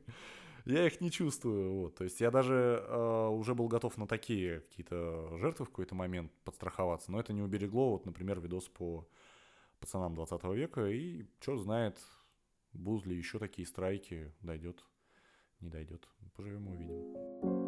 [0.65, 1.73] Я их не чувствую.
[1.73, 1.95] Вот.
[1.95, 6.31] То есть я даже э, уже был готов на такие какие-то жертвы в какой-то момент
[6.43, 9.07] подстраховаться, но это не уберегло, вот, например, видос по
[9.79, 11.99] пацанам 20 века, и черт знает,
[12.73, 14.85] будут ли еще такие страйки, дойдет,
[15.59, 16.07] не дойдет.
[16.35, 17.60] Поживем увидим.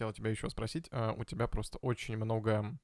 [0.00, 2.78] Хотел тебя еще спросить, а, у тебя просто очень много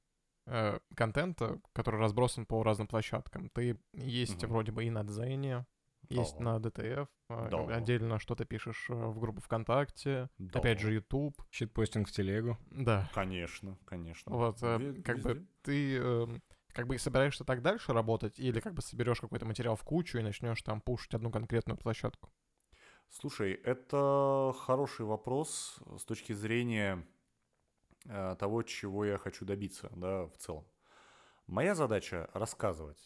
[0.49, 3.49] э, контента, который разбросан по разным площадкам.
[3.51, 4.49] Ты есть Мгм.
[4.51, 5.67] вроде бы и на Дзене,
[6.11, 6.45] есть Да.
[6.45, 7.75] на ДТФ, а, Да.
[7.75, 10.61] отдельно что-то пишешь э, в группу ВКонтакте, Да.
[10.61, 11.43] опять же YouTube.
[11.51, 12.59] Щитпостинг в телегу.
[12.71, 14.31] Да, Конечно, конечно.
[14.31, 15.47] Вот, э, Ве- как бы везде.
[15.63, 19.83] ты эм, как бы собираешься так дальше работать, или как бы соберешь какой-то материал в
[19.83, 22.31] кучу и начнешь там пушить одну конкретную площадку?
[23.11, 27.07] Слушай, это хороший вопрос с точки зрения
[28.05, 30.67] э, того, чего я хочу добиться, да, в целом.
[31.47, 32.99] Моя задача рассказывать.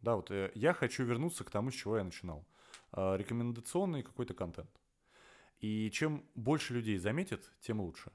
[0.00, 2.44] Да, вот э, я хочу вернуться к тому, с чего я начинал.
[2.92, 4.70] Э, рекомендационный какой-то контент.
[5.60, 8.12] И чем больше людей заметит, тем лучше.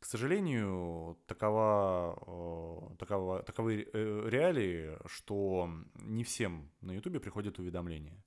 [0.00, 8.22] К сожалению, такова, такова, таковы реалии, что не всем на Ютубе приходят уведомления.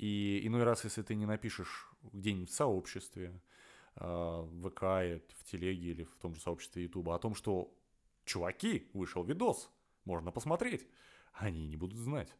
[0.00, 3.38] И иной раз, если ты не напишешь где-нибудь в сообществе,
[3.96, 4.82] э, в ВК,
[5.38, 7.70] в телеге или в том же сообществе Ютуба о том, что
[8.24, 9.70] чуваки, вышел видос,
[10.06, 10.88] можно посмотреть,
[11.34, 12.34] они не будут знать.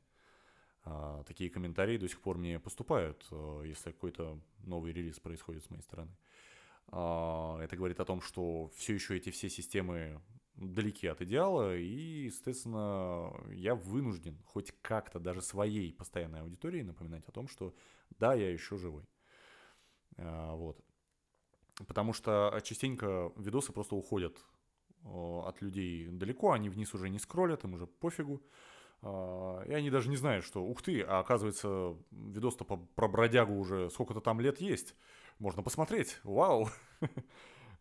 [0.85, 5.69] А, Такие комментарии до сих пор мне поступают, э, если какой-то новый релиз происходит с
[5.69, 6.17] моей стороны.
[6.87, 10.23] А, Это говорит о том, что все еще эти все системы
[10.61, 17.33] далеки от идеала, и, естественно, я вынужден хоть как-то даже своей постоянной аудитории напоминать о
[17.33, 17.75] том, что
[18.19, 19.05] да, я еще живой.
[20.19, 20.79] А, Вот.
[21.87, 24.37] Потому что частенько видосы просто уходят
[25.03, 25.09] э,
[25.47, 28.43] от людей далеко, они вниз уже не скроллят, им уже пофигу.
[29.03, 33.89] А, И они даже не знают, что ух ты, а оказывается, видос-то про бродягу уже
[33.91, 34.95] сколько-то там лет есть.
[35.39, 36.21] Можно посмотреть.
[36.23, 36.69] Вау!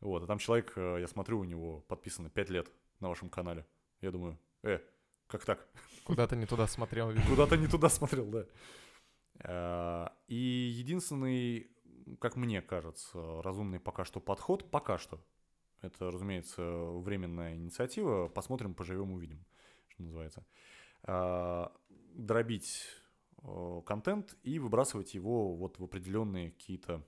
[0.02, 3.66] Вот, а там человек, э, я смотрю, у него подписано 5 лет на вашем канале.
[4.02, 4.80] Я думаю, э,
[5.28, 5.68] как так?
[6.06, 7.14] Куда-то не туда смотрел.
[7.28, 8.46] Куда-то не туда смотрел, да.
[9.42, 11.70] А, И единственный,
[12.20, 15.20] как мне кажется, разумный пока что подход, пока что,
[15.82, 19.46] это, разумеется, временная инициатива, посмотрим, поживем, увидим,
[19.90, 20.46] что называется,
[21.04, 21.72] а,
[22.16, 22.86] дробить
[23.44, 27.06] э, контент и выбрасывать его вот в определенные какие-то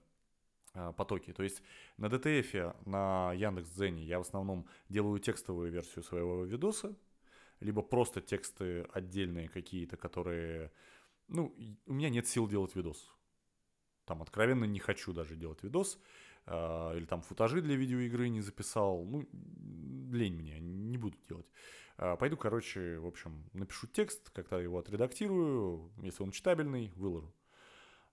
[0.96, 1.34] потоки.
[1.34, 1.62] То есть
[1.98, 6.96] на DTF, на Яндекс.Дзене я в основном делаю текстовую версию своего видоса,
[7.60, 10.72] либо просто тексты отдельные какие-то, которые...
[11.28, 13.14] Ну, и у меня нет сил делать видос.
[14.06, 16.00] Там откровенно не хочу даже делать видос.
[16.46, 19.06] а, или там футажи для видеоигры не записал.
[19.06, 19.28] Ну,
[20.12, 21.48] лень мне, не буду делать.
[21.98, 25.92] А, пойду, короче, в общем, напишу текст, как-то его отредактирую.
[26.02, 27.34] Если он читабельный, выложу.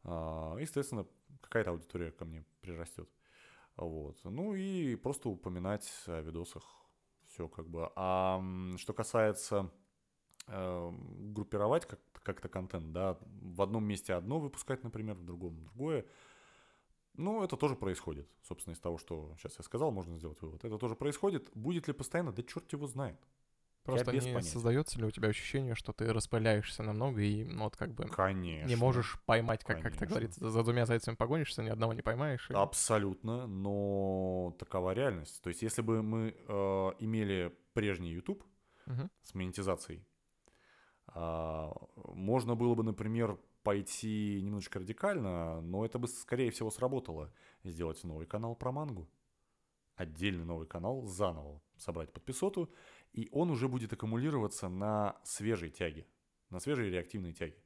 [0.05, 1.07] А, естественно,
[1.41, 3.09] какая-то аудитория ко мне прирастет.
[3.77, 4.19] Вот.
[4.25, 6.65] Ну и просто упоминать о видосах.
[7.27, 7.91] Все как бы.
[7.95, 8.43] А
[8.77, 9.71] что касается
[10.49, 10.93] э,
[11.35, 16.07] группировать как- как-то контент, да, в одном месте одно выпускать, например, в другом другое.
[17.15, 18.29] Ну, это тоже происходит.
[18.43, 20.65] Собственно, из того, что сейчас я сказал, можно сделать вывод.
[20.65, 21.51] Это тоже происходит.
[21.55, 22.33] Будет ли постоянно?
[22.33, 23.19] Да черт его знает.
[23.93, 24.43] Просто не понятия.
[24.51, 28.67] создается ли у тебя ощущение, что ты распыляешься намного и, ну, вот как бы Конечно.
[28.69, 30.07] не можешь поймать, как, как Конечно.
[30.07, 32.51] говорится, за двумя зайцами погонишься, ни одного не поймаешь.
[32.51, 35.43] и- Абсолютно, но такова реальность.
[35.43, 38.45] То есть, если бы мы э, имели прежний YouTube
[38.87, 39.11] Мгм.
[39.23, 40.05] с монетизацией,
[41.15, 41.73] А,
[42.15, 47.33] можно было бы, например, пойти немножечко радикально, но это бы, скорее всего, сработало.
[47.65, 49.09] Сделать новый канал про мангу.
[49.97, 52.71] Отдельный новый канал, заново собрать подписоту,
[53.19, 56.07] и он уже будет аккумулироваться на свежей тяге,
[56.51, 57.57] на свежей реактивной тяге.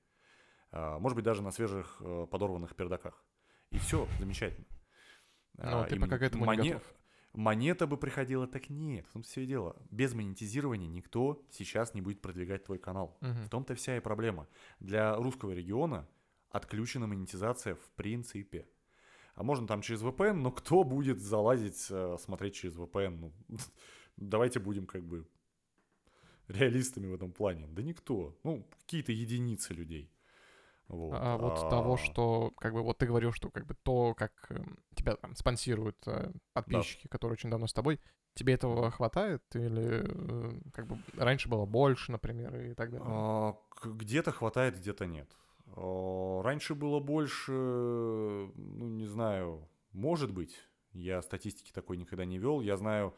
[0.71, 3.23] А, может быть, даже на свежих э, подорванных пердаках.
[3.71, 4.67] И все, замечательно.
[5.59, 6.95] Ну, А, ты пока к этому не моне- готов.
[7.35, 9.77] Монета бы приходила, так нет, в том все и дело.
[9.91, 13.17] Без монетизирования никто сейчас не будет продвигать твой канал.
[13.21, 13.45] Мгм.
[13.45, 14.47] В том-то вся и проблема.
[14.81, 16.07] Для русского региона
[16.51, 18.67] отключена монетизация в принципе.
[19.35, 23.19] А можно там через VPN, но кто будет залазить, э, смотреть через VPN?
[23.19, 23.33] Ну,
[24.19, 25.27] давайте будем как бы
[26.53, 27.67] реалистами в этом плане.
[27.69, 28.37] Да никто.
[28.45, 30.11] Ну, какие-то единицы людей.
[30.89, 31.15] Вот.
[31.15, 34.33] А вот А, того, что, как бы, вот ты говорил, что, как бы, то, как
[34.51, 37.99] эм, тебя там спонсируют э, подписчики, которые очень давно с тобой,
[38.35, 39.43] тебе этого хватает?
[39.55, 43.07] Или, э, как бы, раньше было больше, например, и так далее?
[43.09, 45.31] А, Где-то хватает, где-то нет.
[45.77, 50.59] А, Раньше было больше, ну, не знаю, может быть.
[50.93, 52.61] Я статистики такой никогда не вел.
[52.61, 53.15] Я знаю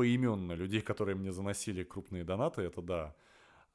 [0.00, 3.14] поименно людей, которые мне заносили крупные донаты, это да.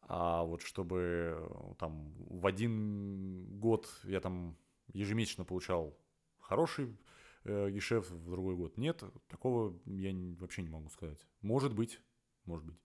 [0.01, 4.57] А вот чтобы э, там в один год я там
[4.91, 5.95] ежемесячно получал
[6.39, 6.97] хороший
[7.43, 11.19] э, гешефт, в другой год нет, такого я вообще не могу сказать.
[11.41, 12.01] Может быть,
[12.45, 12.80] может быть.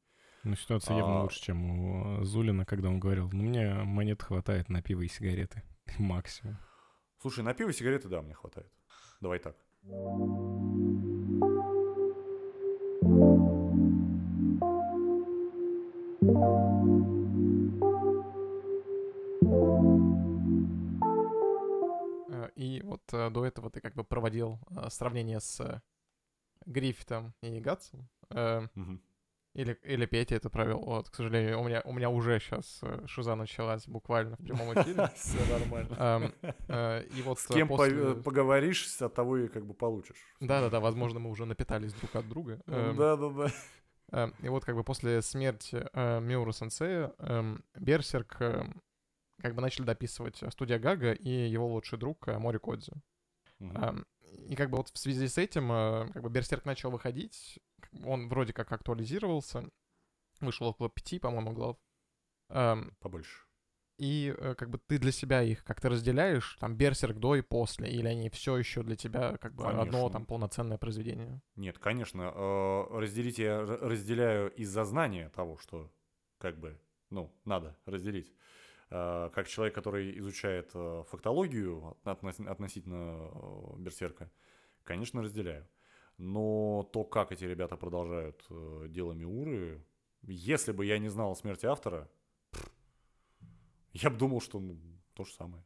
[0.45, 1.23] Ну, ситуация явно А.
[1.23, 5.63] лучше, чем у Зулина, когда он говорил, ну, мне монет хватает на пиво и сигареты.
[5.99, 6.59] Максимум.
[7.23, 8.71] Слушай, на пиво и сигареты, да, мне хватает.
[9.23, 9.57] Давай так.
[22.61, 25.81] И вот э, до этого ты как бы проводил э, сравнение с э,
[26.67, 28.07] Гриффитом и Гатсом.
[28.29, 28.67] Э.
[29.55, 30.81] Или, или Петя это провел.
[30.81, 35.11] Вот, к сожалению, у меня, у меня уже сейчас шиза началась буквально в прямом эфире.
[35.17, 35.97] Все нормально.
[35.99, 36.35] Эм,
[36.69, 40.19] э, И вот С э, кем после- поговоришь, от того и как бы получишь.
[40.41, 42.61] Да-да-да, возможно, мы уже напитались друг от друга.
[42.67, 44.33] Эм, Да-да-да.
[44.43, 47.15] И вот как бы после смерти э, Миуру Сенсея
[47.75, 48.37] Берсерк
[49.41, 52.93] как бы начали дописывать студия Гага и его лучший друг э, Мори Кодзи.
[53.61, 54.07] Эм,
[54.49, 57.59] И как бы вот в связи с этим э, как бы Берсерк начал выходить,
[58.05, 59.69] он вроде как актуализировался,
[60.41, 61.77] вышел около пяти, по-моему, глав.
[63.01, 63.47] Побольше.
[63.99, 67.91] И э, как бы ты для себя их как-то разделяешь, там Берсерк до и после,
[67.91, 70.11] или они все еще для тебя как бы одно Конечно.
[70.11, 71.43] там полноценное произведение?
[71.57, 72.33] Нет, конечно.
[72.91, 75.93] Разделить я разделяю из-за знания того, что
[76.39, 76.81] как бы,
[77.11, 78.33] ну, надо разделить.
[78.91, 84.31] Э, Как человек, который изучает э, фактологию относ- относительно э, Берсерка,
[84.85, 85.69] конечно, разделяю.
[86.19, 88.47] Но то, как эти ребята продолжают
[88.93, 89.83] дело Миуры,
[90.23, 92.11] если бы я не знал о смерти автора,
[93.93, 94.79] я бы думал, что ну,
[95.15, 95.65] то же самое.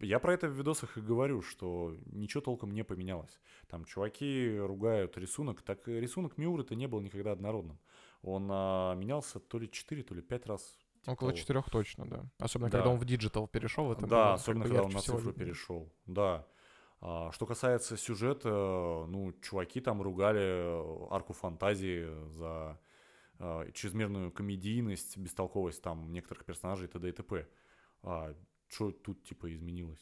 [0.00, 3.38] Я про это в видосах и говорю, что ничего толком не поменялось.
[3.68, 7.78] Там чуваки ругают рисунок, так рисунок Миуры-то не был никогда однородным.
[8.22, 10.78] Он а, менялся то ли 4, то ли 5 раз.
[11.04, 12.24] Типа Около четырех точно, да.
[12.38, 12.78] Особенно, Да.
[12.78, 13.92] когда он в digital перешел.
[13.92, 15.32] Это было Да, как особенно когда он на цифру видно.
[15.32, 15.92] перешел.
[16.06, 16.46] Да.
[17.00, 18.48] А, что касается сюжета,
[19.08, 22.80] ну, чуваки там ругали э, арку фантазии за
[23.38, 27.08] а, чрезмерную комедийность, бестолковость там некоторых персонажей т.д.
[27.08, 27.46] и т.п.
[28.02, 28.34] А
[28.68, 30.00] что тут типа изменилось?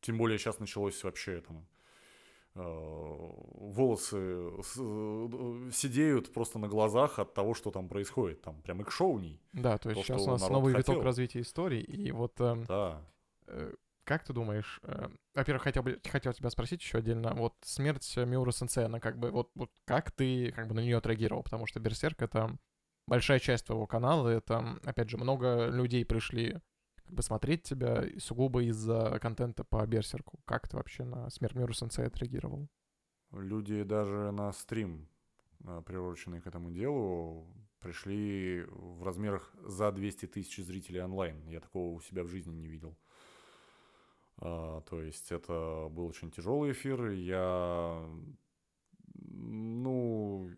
[0.00, 1.66] Тем более сейчас началось вообще там
[2.60, 8.42] волосы с- э, сидеют просто на глазах от того, что там происходит.
[8.42, 9.40] Там прям их шоуней.
[9.52, 11.02] Да, то есть То, сейчас у нас новый виток хотел.
[11.02, 11.80] развития истории.
[11.82, 13.02] И вот эм, Да.
[13.46, 18.12] э, как ты думаешь, э, во-первых, хотел бы хотел тебя спросить еще отдельно, вот смерть
[18.16, 21.42] э, Миура Сенсея, она как бы, вот, вот как ты как бы на нее отреагировал?
[21.42, 22.56] Потому что Берсерк— это
[23.08, 26.58] большая часть твоего канала, это, опять же, много людей пришли
[27.06, 30.40] как бы смотреть тебя сугубо из-за контента по Берсерку.
[30.44, 32.68] Как ты вообще на смерть Миура Сенсея отреагировал?
[33.32, 35.08] Люди даже на стрим,
[35.64, 37.46] э, приуроченный к этому делу,
[37.78, 41.46] пришли в размерах за 200 тысяч зрителей онлайн.
[41.48, 42.96] Я такого у себя в жизни не видел.
[44.38, 47.10] А, то есть это был очень тяжелый эфир.
[47.10, 48.04] Я,
[49.14, 50.50] ну,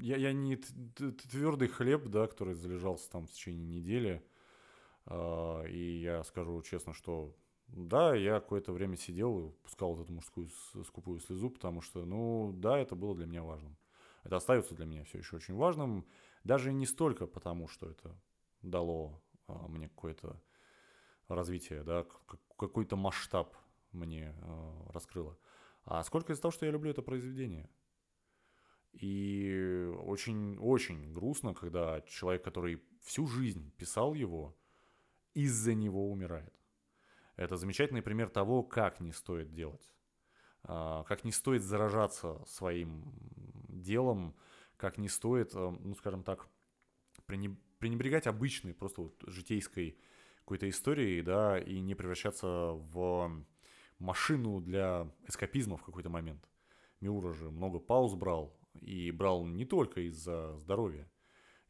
[0.00, 4.22] я, я не твердый хлеб, да, который залежался там в течение недели.
[5.06, 7.34] А, и я скажу честно, что
[7.68, 10.48] да, я какое-то время сидел и пускал вот эту мужскую
[10.84, 13.76] скупую слезу, потому что, ну, да, это было для меня важным.
[14.24, 16.06] Это остается для меня все еще очень важным,
[16.44, 18.16] даже не столько потому, что это
[18.62, 20.40] дало а, мне какое-то
[21.28, 22.06] развитие, да,
[22.56, 23.56] какой-то масштаб
[23.92, 25.38] мне а, раскрыло,
[25.84, 27.68] а сколько из-за того, что я люблю это произведение.
[28.92, 34.54] И очень-очень грустно, когда человек, который всю жизнь писал его,
[35.34, 36.52] из-за него умирает.
[37.36, 39.90] Это замечательный пример того, как не стоит делать.
[40.64, 43.04] А, как не стоит заражаться своим
[43.68, 44.36] делом,
[44.76, 46.48] как не стоит, э, ну, скажем так,
[47.26, 49.98] пренебрегать обычной, просто вот житейской
[50.40, 53.44] какой-то историей, да, и не превращаться в
[53.98, 56.48] машину для эскапизма в какой-то момент.
[57.00, 61.10] Миура же много пауз брал, и брал не только из-за здоровья.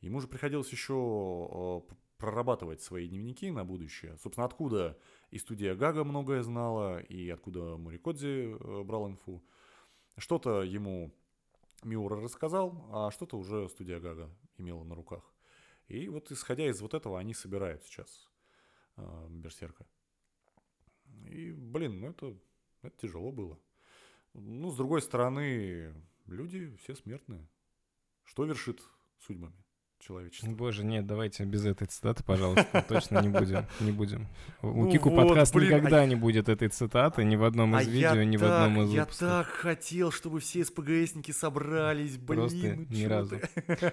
[0.01, 4.17] Ему же приходилось еще э, прорабатывать свои дневники на будущее.
[4.17, 4.97] Собственно, откуда
[5.33, 9.43] и студия Гага многое знала, и откуда Мурикодзи э, брал инфу.
[10.17, 11.13] Что-то ему
[11.83, 15.35] Миура рассказал, а что-то уже студия Гага имела на руках.
[15.89, 18.31] И вот исходя из вот этого они собирают сейчас
[18.99, 19.85] э, Берсерка.
[21.29, 22.39] И, блин, ну это,
[22.83, 23.59] это тяжело было.
[24.33, 25.93] Ну, с другой стороны,
[26.27, 27.49] люди все смертные.
[28.23, 28.81] Что вершит
[29.19, 29.65] судьбами?
[30.03, 30.51] Человечества.
[30.51, 34.27] Боже, нет, давайте без этой цитаты, пожалуйста, точно не будем, не будем.
[34.61, 37.87] У Ну Кику подкаст блин, никогда а- не будет этой цитаты ни в одном из
[37.87, 39.29] а видео, я ни в одном из я выпусков.
[39.29, 42.41] так хотел, чтобы все СПГСники собрались, блин.
[42.41, 43.39] Просто ну ни разу.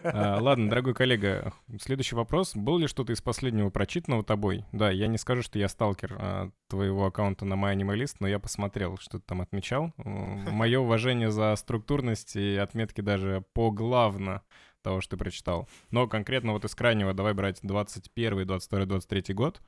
[0.03, 2.55] А, ладно, дорогой коллега, следующий вопрос.
[2.55, 4.65] Был ли что-то из последнего прочитанного тобой?
[4.71, 8.97] Да, я не скажу, что я сталкер а, твоего аккаунта на MyAnimalist, но я посмотрел,
[8.97, 9.93] что ты там отмечал.
[9.97, 14.41] Мое уважение за структурность и отметки даже поглавно
[14.81, 15.67] того, что ты прочитал.
[15.91, 19.61] Но конкретно вот из крайнего давай брать 21, 22, 23 год.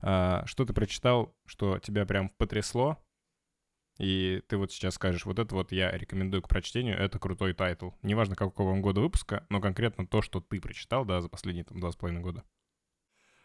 [0.00, 2.98] А, Что ты прочитал, что тебя прям потрясло,
[3.98, 7.90] и ты вот сейчас скажешь, вот это вот я рекомендую к прочтению, это крутой тайтл.
[8.02, 11.80] Неважно, какого он года выпуска, но конкретно то, что ты прочитал, да, за последние там
[11.80, 12.44] два с половиной года.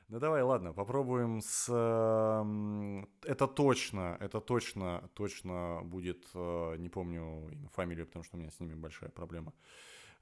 [0.10, 1.70] Ну давай, ладно, попробуем с...
[1.72, 8.52] эм, Это точно, это точно, точно будет, э, не помню фамилию, потому что у меня
[8.52, 9.54] с ними большая проблема.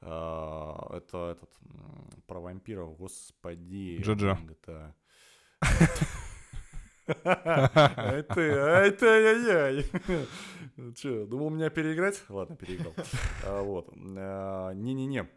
[0.02, 1.50] Э, Это этот,
[2.28, 4.00] про вампиров, господи.
[4.02, 4.38] Джоджо.
[4.47, 4.93] GTA.
[7.26, 10.93] Ай ты, ай ты, ай-яй-яй.
[10.95, 12.24] Че, думал меня переиграть?
[12.30, 12.93] Ладно, переиграл.
[13.45, 13.89] А, Вот.
[13.95, 15.28] А, Не-не-не.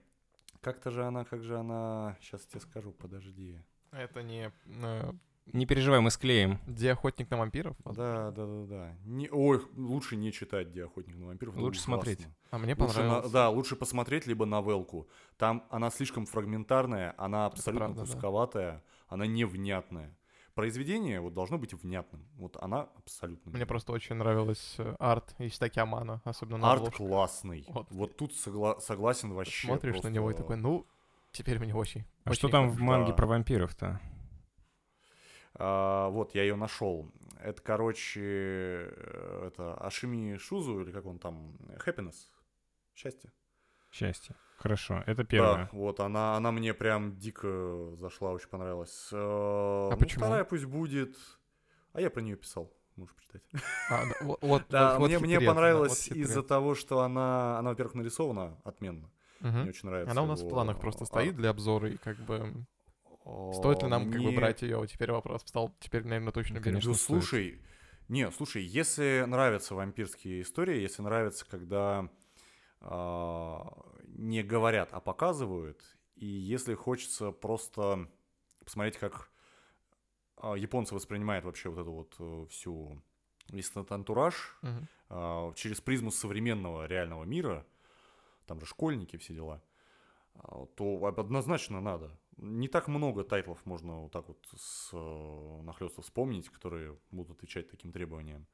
[0.61, 2.17] Как-то же она, как же она...
[2.21, 3.59] Сейчас тебе скажу, подожди.
[3.91, 5.13] Это не э,
[5.47, 6.59] Не переживай, мы склеим.
[6.66, 7.76] где охотник на вампиров?
[7.84, 8.97] Да, да, да, да.
[9.05, 11.55] Не, ой, лучше не читать «Где охотник на вампиров».
[11.55, 12.26] это Лучше смотреть.
[12.51, 13.32] А мне Лучше на- понравилось.
[13.32, 15.09] да, лучше посмотреть, либо новелку.
[15.36, 18.07] Там она слишком фрагментарная, она абсолютно правда, да.
[18.12, 20.16] кусковатая, она невнятная.
[20.55, 22.26] Произведение вот должно быть внятным.
[22.36, 23.51] Вот она абсолютно.
[23.53, 26.99] Мне просто очень нравилось э, арт Иситаки Амано, особенно на Арт обложке.
[27.07, 27.64] классный.
[27.68, 27.86] Вот.
[27.90, 29.66] Вот, тут согла- согласен вообще.
[29.66, 30.86] Смотришь на него и просто- такой, ну,
[31.32, 32.05] теперь мне очень.
[32.24, 33.16] А очень что там в манге Да.
[33.16, 33.99] про вампиров-то?
[35.55, 37.11] А, вот, я ее нашел.
[37.41, 42.15] Это, короче, э, это Ашими Шузу, или как он там, Happiness.
[42.95, 43.33] Счастье.
[43.91, 44.37] Счастье.
[44.59, 45.65] Хорошо, это первое.
[45.65, 49.09] Да, вот она, она мне прям дико зашла, очень понравилась.
[49.13, 50.25] А ну, почему?
[50.25, 51.17] Вторая пусть будет.
[51.93, 52.73] А я про нее писал.
[52.97, 53.43] Можешь почитать.
[53.91, 56.75] А, да, вот, вот- Да, вот- вот мне, мне хитрец, да, понравилось вот из-за того,
[56.75, 59.11] что она, она, во-первых, нарисована отменно.
[59.41, 59.61] Мгм.
[59.63, 60.13] Мне очень нравится.
[60.13, 61.09] Она у нас в его планах просто арт.
[61.09, 62.65] стоит для обзора, и как бы
[63.25, 64.87] стоит ли нам как бы мне- брать ее?
[64.87, 66.73] Теперь вопрос встал, теперь, наверное, точно Ну, берем.
[66.81, 66.95] конечно.
[66.95, 67.07] Стоит.
[67.23, 67.62] слушай,
[68.09, 72.09] не, слушай, если нравятся вампирские истории, если нравится, когда
[72.81, 73.66] а,
[74.07, 75.81] не говорят, а показывают,
[76.16, 78.11] и если хочется просто
[78.64, 79.31] посмотреть, как
[80.37, 83.01] а, японцы воспринимают вообще вот эту вот э, всю
[83.49, 84.89] весь этот антураж Мгм.
[85.09, 87.64] а, через призму современного реального мира,
[88.47, 89.62] там же школьники, все дела,
[90.35, 92.11] а, то однозначно надо.
[92.37, 97.70] Не так много тайтлов можно вот так вот с э, нахлёста вспомнить, которые будут отвечать
[97.70, 98.47] таким требованиям.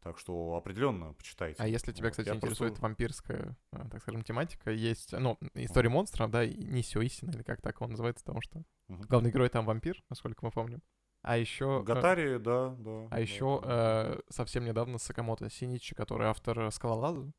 [0.00, 1.62] Так что определенно почитайте.
[1.62, 5.38] А если тебя, Вот, кстати, я интересует просто- вампирская, э, так скажем, тематика, есть, ну,
[5.54, 9.02] история монстра, да, и Нисио истина, или как так он называется, потому что Мгм.
[9.02, 10.82] главный герой там вампир, насколько мы помним.
[11.22, 11.84] А еще...
[11.84, 13.06] Гатари, да, да.
[13.12, 17.32] А еще э, совсем недавно Сакамото Синичи, который автор Скалолаза,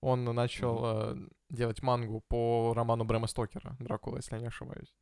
[0.00, 1.16] он начал э,
[1.50, 4.94] делать мангу по роману Брэма Стокера «Дракула», если я не ошибаюсь.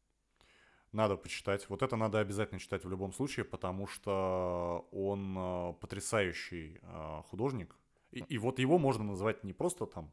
[0.95, 1.69] Надо почитать.
[1.69, 7.75] Вот это надо обязательно читать в любом случае, потому что он э, потрясающий э, художник.
[8.13, 10.13] И, и вот его можно называть не просто там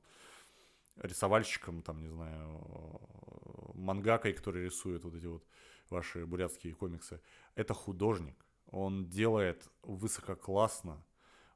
[0.96, 5.46] рисовальщиком, там, не знаю, э, мангакой, который рисует вот эти вот
[5.92, 7.22] ваши бурятские комиксы.
[7.54, 8.44] Это художник.
[8.72, 11.06] Он делает высококлассно.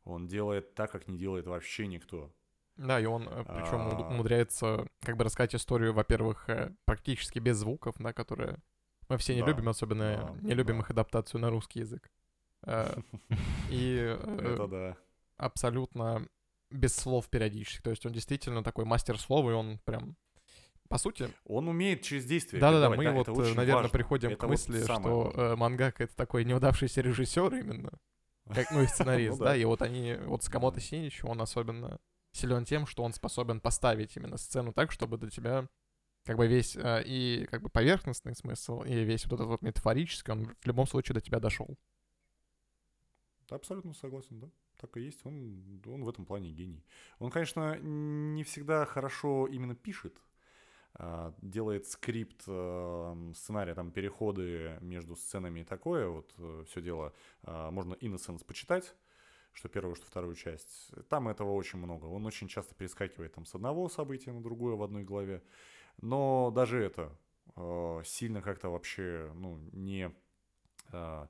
[0.04, 2.32] Он делает так, как не делает вообще никто.
[2.78, 4.08] Да, и он причем А.
[4.08, 6.48] умудряется как бы рассказать историю, во-первых,
[6.86, 8.62] практически без звуков, да, которые
[9.10, 10.84] мы все не Да, любим, особенно да, не любим да.
[10.84, 12.10] их адаптацию на русский язык.
[12.66, 12.96] Э,
[13.70, 14.98] И э, Это да.
[15.38, 16.28] абсолютно
[16.72, 17.82] без слов периодически.
[17.82, 20.16] То есть он действительно такой мастер слова, и он прям
[20.90, 21.32] по сути...
[21.46, 23.90] Он умеет через действие Да-да-да, мы это вот, э, наверное, важно.
[23.90, 27.92] приходим Это к вот мысли, самое что э, Мангак— это такой неудавшийся режиссер именно,
[28.54, 29.56] как, ну, и сценарист, Ну да, да.
[29.56, 32.00] и вот они, вот Скамото Синич, он особенно
[32.34, 35.68] силен тем, что он способен поставить именно сцену так, чтобы до тебя
[36.26, 40.34] как бы весь э, и как бы поверхностный смысл, и весь вот этот вот метафорический,
[40.34, 41.78] он в любом случае до тебя дошел.
[43.50, 44.50] Абсолютно согласен, да.
[44.82, 45.26] Так и есть.
[45.26, 46.84] Он, он в этом плане гений.
[47.20, 50.20] Он, конечно, не всегда хорошо именно пишет.
[50.96, 56.08] а, Делает скрипт, э, сценария, там переходы между сценами и такое.
[56.08, 56.34] Вот
[56.68, 57.14] все дело.
[57.44, 58.96] а, Можно Innocence почитать,
[59.54, 60.92] что первую, что вторую часть.
[61.08, 62.06] Там этого очень много.
[62.06, 65.44] Он очень часто перескакивает там с одного события на другое в одной главе.
[66.02, 67.18] Но даже это
[67.56, 70.12] э, сильно как-то вообще ну, не
[70.92, 71.28] э,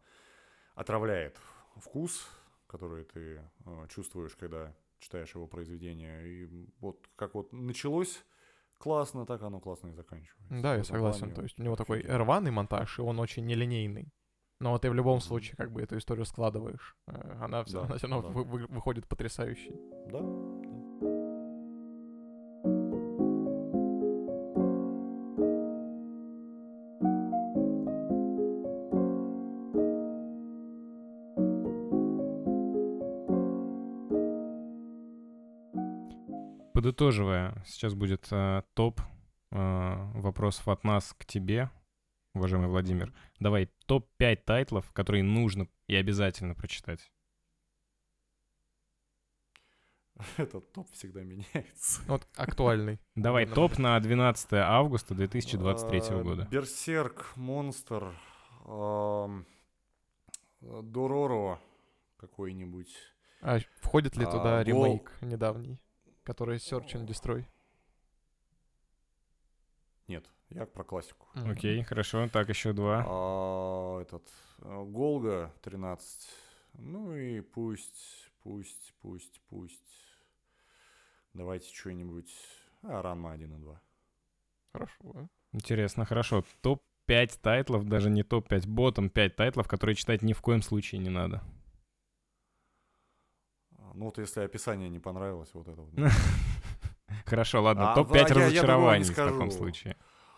[0.76, 1.40] отравляет
[1.78, 2.28] вкус,
[2.68, 6.28] который ты э, чувствуешь, когда читаешь его произведение.
[6.28, 8.24] И вот как вот началось
[8.78, 10.62] классно, так оно классно и заканчивается.
[10.62, 11.20] Да, я согласен.
[11.22, 14.12] плане То есть у него такой рваный монтаж, и он очень нелинейный.
[14.62, 16.96] Но ты в любом случае как бы эту историю складываешь.
[17.08, 18.34] Э, Она все, Да, она всё равно да.
[18.34, 19.72] вы- вы- выходит потрясающей.
[20.08, 20.22] Да,
[36.96, 39.02] Подытоживая, сейчас будет э, топ
[39.52, 41.70] э, вопросов от нас к тебе,
[42.34, 43.14] уважаемый Владимир.
[43.42, 47.12] Давай топ-5 тайтлов, которые нужно и обязательно прочитать.
[50.38, 52.02] этот топ всегда меняется.
[52.08, 53.02] Ну, Вот актуальный.
[53.16, 56.48] Давай топ на 12 августа 2023 А, года.
[56.50, 58.16] Берсерк, Монстр,
[60.62, 61.60] Дороро
[62.16, 62.96] какой-нибудь.
[63.42, 65.82] А входит ли А, туда гол- ремейк недавний,
[66.26, 67.46] который Search and Destroy?
[70.08, 71.28] Нет, я про классику.
[71.34, 72.28] Окей, хорошо.
[72.28, 73.06] Так, еще два.
[73.08, 74.28] А, этот
[74.60, 76.30] э, Голго 13.
[76.74, 80.06] Ну и пусть, пусть, пусть, пусть.
[81.34, 82.32] Давайте что-нибудь.
[82.84, 83.82] А, Ранма 1 и 2.
[84.74, 85.30] Хорошо.
[85.54, 86.44] Интересно, хорошо.
[86.62, 91.10] Топ-5 тайтлов, даже не топ-5, bottom 5 тайтлов, которые читать ни в коем случае не
[91.10, 91.42] надо.
[93.96, 95.94] А, Ну вот если описание не понравилось, вот это вот.
[97.26, 99.96] Хорошо, ладно, А, топ-5 я- я другого не разочарований в таком случае.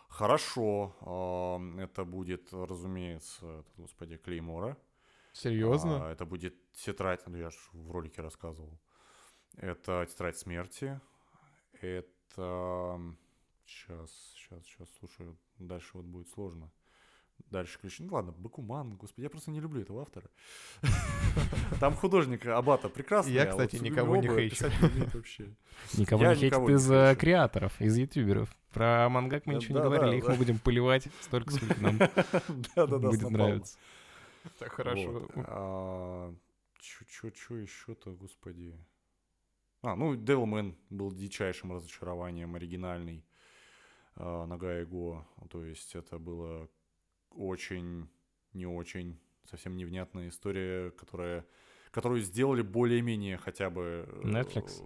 [0.09, 0.95] Хорошо.
[1.01, 4.77] ам, Это будет, разумеется, господи, Клеймора.
[5.33, 6.07] Серьезно?
[6.07, 8.79] А, это будет тетрадь, ну я же в ролике рассказывал.
[9.57, 10.99] Это тетрадь смерти.
[11.81, 12.99] Это...
[13.65, 16.71] Сейчас, сейчас, сейчас, слушай, дальше вот будет сложно.
[17.49, 17.99] Дальше ключ.
[17.99, 20.29] Ну ладно, Бакуман, господи, я просто не люблю этого автора.
[21.79, 23.33] Там художник Абата прекрасный.
[23.33, 24.65] Я, а кстати, никого не хейчу.
[25.97, 28.49] Никого не хейтит из креаторов, из ютуберов.
[28.73, 31.97] Про мангак мы ничего не говорили, их мы будем поливать столько, сколько нам
[33.01, 33.77] будет нравиться.
[34.59, 35.27] Так хорошо.
[35.35, 36.33] А,
[36.79, 38.75] чё, чё, чё еще-то, господи.
[39.83, 43.25] А, ну, Devilman был дичайшим разочарованием, оригинальный.
[44.15, 45.25] А, Нога Его.
[45.49, 46.69] То есть это было
[47.37, 48.09] очень,
[48.53, 51.45] не очень, совсем невнятная история, которая,
[51.91, 54.05] которую сделали более-менее хотя бы...
[54.07, 54.81] э, Netflix?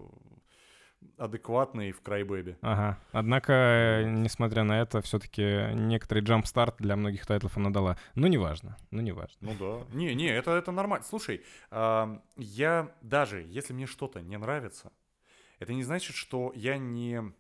[1.18, 2.60] Адекватный в Крайбэбе.
[2.62, 3.00] Ага.
[3.12, 7.98] Однако, э, несмотря на это, все-таки некоторый джамп-старт для многих тайтлов она дала.
[8.14, 9.38] Ну, неважно, ну, неважно.
[9.42, 9.96] Ну да.
[9.96, 11.04] Не, не, это, это нормально.
[11.04, 14.92] Слушай, я даже, если мне что-то не нравится,
[15.58, 17.34] это не значит, что я не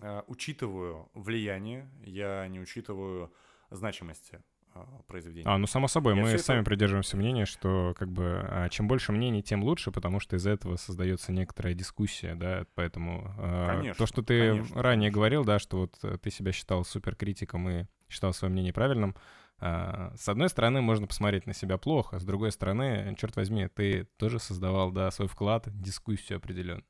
[0.00, 3.32] а, учитываю влияние, я не учитываю
[3.72, 4.40] значимости
[4.74, 5.46] а, произведения.
[5.46, 8.68] А, ну, само собой, Я мы всё это- сами придерживаемся мнения, что, как бы, а,
[8.70, 13.76] чем больше мнений, тем лучше, потому что из-за этого создается некоторая дискуссия, да, поэтому а,
[13.76, 15.14] Конечно, то, что ты конечно, ранее конечно.
[15.14, 19.14] говорил, да, что вот э, ты себя считал суперкритиком и считал свое мнение правильным,
[19.58, 24.04] а, с одной стороны, можно посмотреть на себя плохо, с другой стороны, черт возьми, ты
[24.16, 26.82] тоже создавал, да, свой вклад, дискуссию определенно.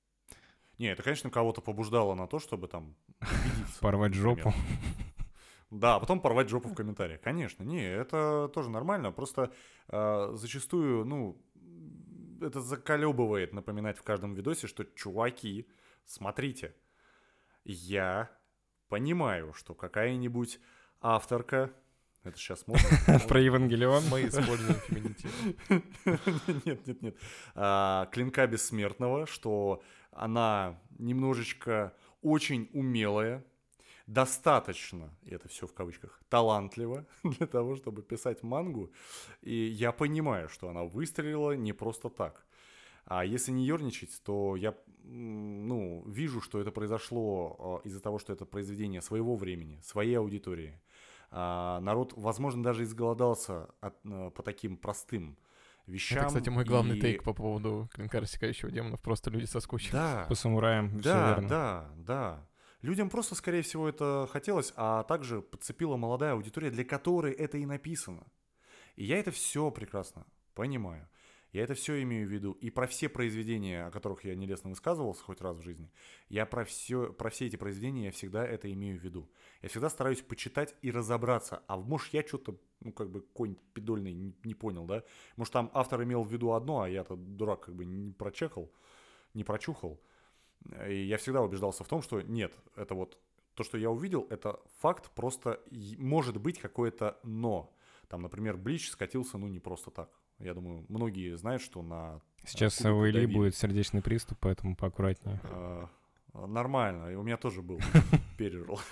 [0.79, 2.95] Не, это, конечно, кого-то побуждало на то, чтобы там
[3.81, 4.55] Порвать жопу.
[5.73, 7.23] Да, а потом порвать жопу в комментариях.
[7.23, 9.11] Конечно, не, это тоже нормально.
[9.11, 9.51] Просто
[9.89, 11.43] э, зачастую, ну,
[12.43, 15.67] это заколебывает напоминать в каждом видосе, что чуваки,
[16.05, 16.75] смотрите,
[17.65, 18.31] я
[18.89, 20.61] понимаю, что какая-нибудь
[21.01, 21.73] авторка,
[22.23, 22.87] это сейчас модно.
[23.29, 24.05] Про Евангелион.
[24.11, 25.33] Мы используем феминитив.
[26.67, 27.17] Нет, нет, нет.
[27.55, 33.43] А, Клинка Бессмертного, что она немножечко очень умелая,
[34.13, 38.93] достаточно, и это все в кавычках, талантлива для того, чтобы писать мангу.
[39.41, 42.45] И я понимаю, что она выстрелила не просто так.
[43.05, 44.75] А если не ерничать, то я
[45.05, 50.81] ну, вижу, что это произошло э, из-за того, что это произведение своего времени, своей аудитории.
[51.31, 55.37] А, народ, возможно, даже изголодался от, э, по таким простым
[55.87, 56.19] вещам.
[56.19, 59.01] Это, кстати, мой главный и- тейк по поводу клинка рассекающего демонов.
[59.01, 59.93] Просто люди соскучились.
[59.93, 62.47] Да, По самураям, да, да, да.
[62.83, 67.65] Людям просто, скорее всего, это хотелось, а также подцепила молодая аудитория, для которой это и
[67.65, 68.27] написано.
[68.97, 71.09] И я это все прекрасно понимаю.
[71.53, 72.53] Я это все имею в виду.
[72.53, 75.93] И про все произведения, о которых я нелестно высказывался хоть раз в жизни,
[76.29, 79.31] я про все, про все эти произведения я всегда это имею в виду.
[79.61, 81.63] Я всегда стараюсь почитать и разобраться.
[81.67, 85.05] А может, я что-то, ну, как бы, конь пидольный не, не понял, да?
[85.37, 88.73] Может, там автор имел в виду одно, а я-то дурак как бы не прочекал,
[89.35, 90.01] не прочухал.
[90.89, 93.19] И я всегда убеждался в том, что нет, это вот
[93.55, 95.61] то, что я увидел, это факт, просто
[95.99, 97.75] может быть какое-то но.
[98.09, 100.11] Там, например, Блич скатился, ну, не просто так.
[100.39, 102.21] Я думаю, многие знают, что на...
[102.45, 103.35] Сейчас кубику у Ильи давили.
[103.37, 105.41] будет сердечный приступ, поэтому поаккуратнее.
[105.45, 105.87] э,
[106.35, 107.79] нормально, и у меня тоже был,
[108.39, 108.79] пережил.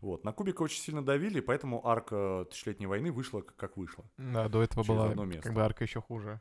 [0.00, 4.02] Вот, на Кубика очень сильно давили, поэтому арка Тысячелетней войны вышла как- вышла.
[4.16, 5.42] Да, до этого была одно место.
[5.42, 6.40] как бы арка еще хуже.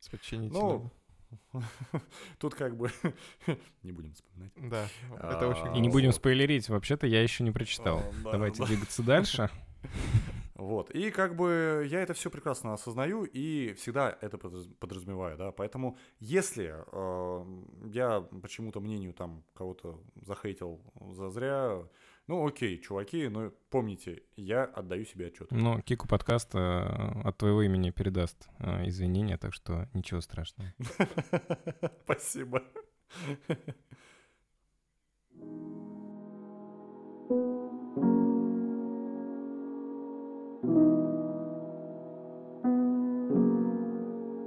[0.00, 0.68] С подчинительным.
[0.68, 0.90] Ну,
[2.38, 2.90] тут как бы
[3.82, 4.52] не будем вспоминать.
[4.56, 4.86] Да,
[5.16, 5.68] это очень...
[5.68, 8.02] А, И не будем спойлерить, вообще-то я еще не прочитал.
[8.24, 8.66] Да, Давайте да.
[8.66, 9.50] двигаться дальше.
[10.54, 10.90] Вот.
[10.90, 15.52] И как бы я это все прекрасно осознаю и всегда это подраз- подразумеваю, да.
[15.52, 17.44] Поэтому если э,
[17.86, 20.82] я почему-то мнению там кого-то захейтил
[21.12, 21.82] за зря,
[22.30, 25.50] ну окей, чуваки, но помните, я отдаю себе отчет.
[25.50, 26.58] Но Кику подкаст э,
[27.24, 30.72] от твоего имени передаст э, извинения, так что ничего страшного.
[32.04, 32.62] Спасибо.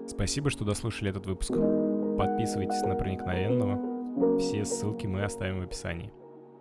[0.08, 1.52] Спасибо, что дослушали этот выпуск.
[2.18, 4.40] Подписывайтесь на Проникновенного.
[4.40, 6.14] Все ссылки мы оставим в описании.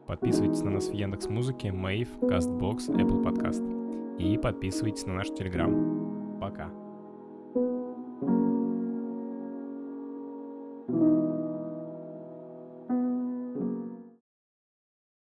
[0.06, 4.18] Подписывайтесь на нас в Яндекс Музыке, Mave, Castbox, Apple Podcast.
[4.18, 6.38] И подписывайтесь на наш Телеграм.
[6.40, 6.70] Пока.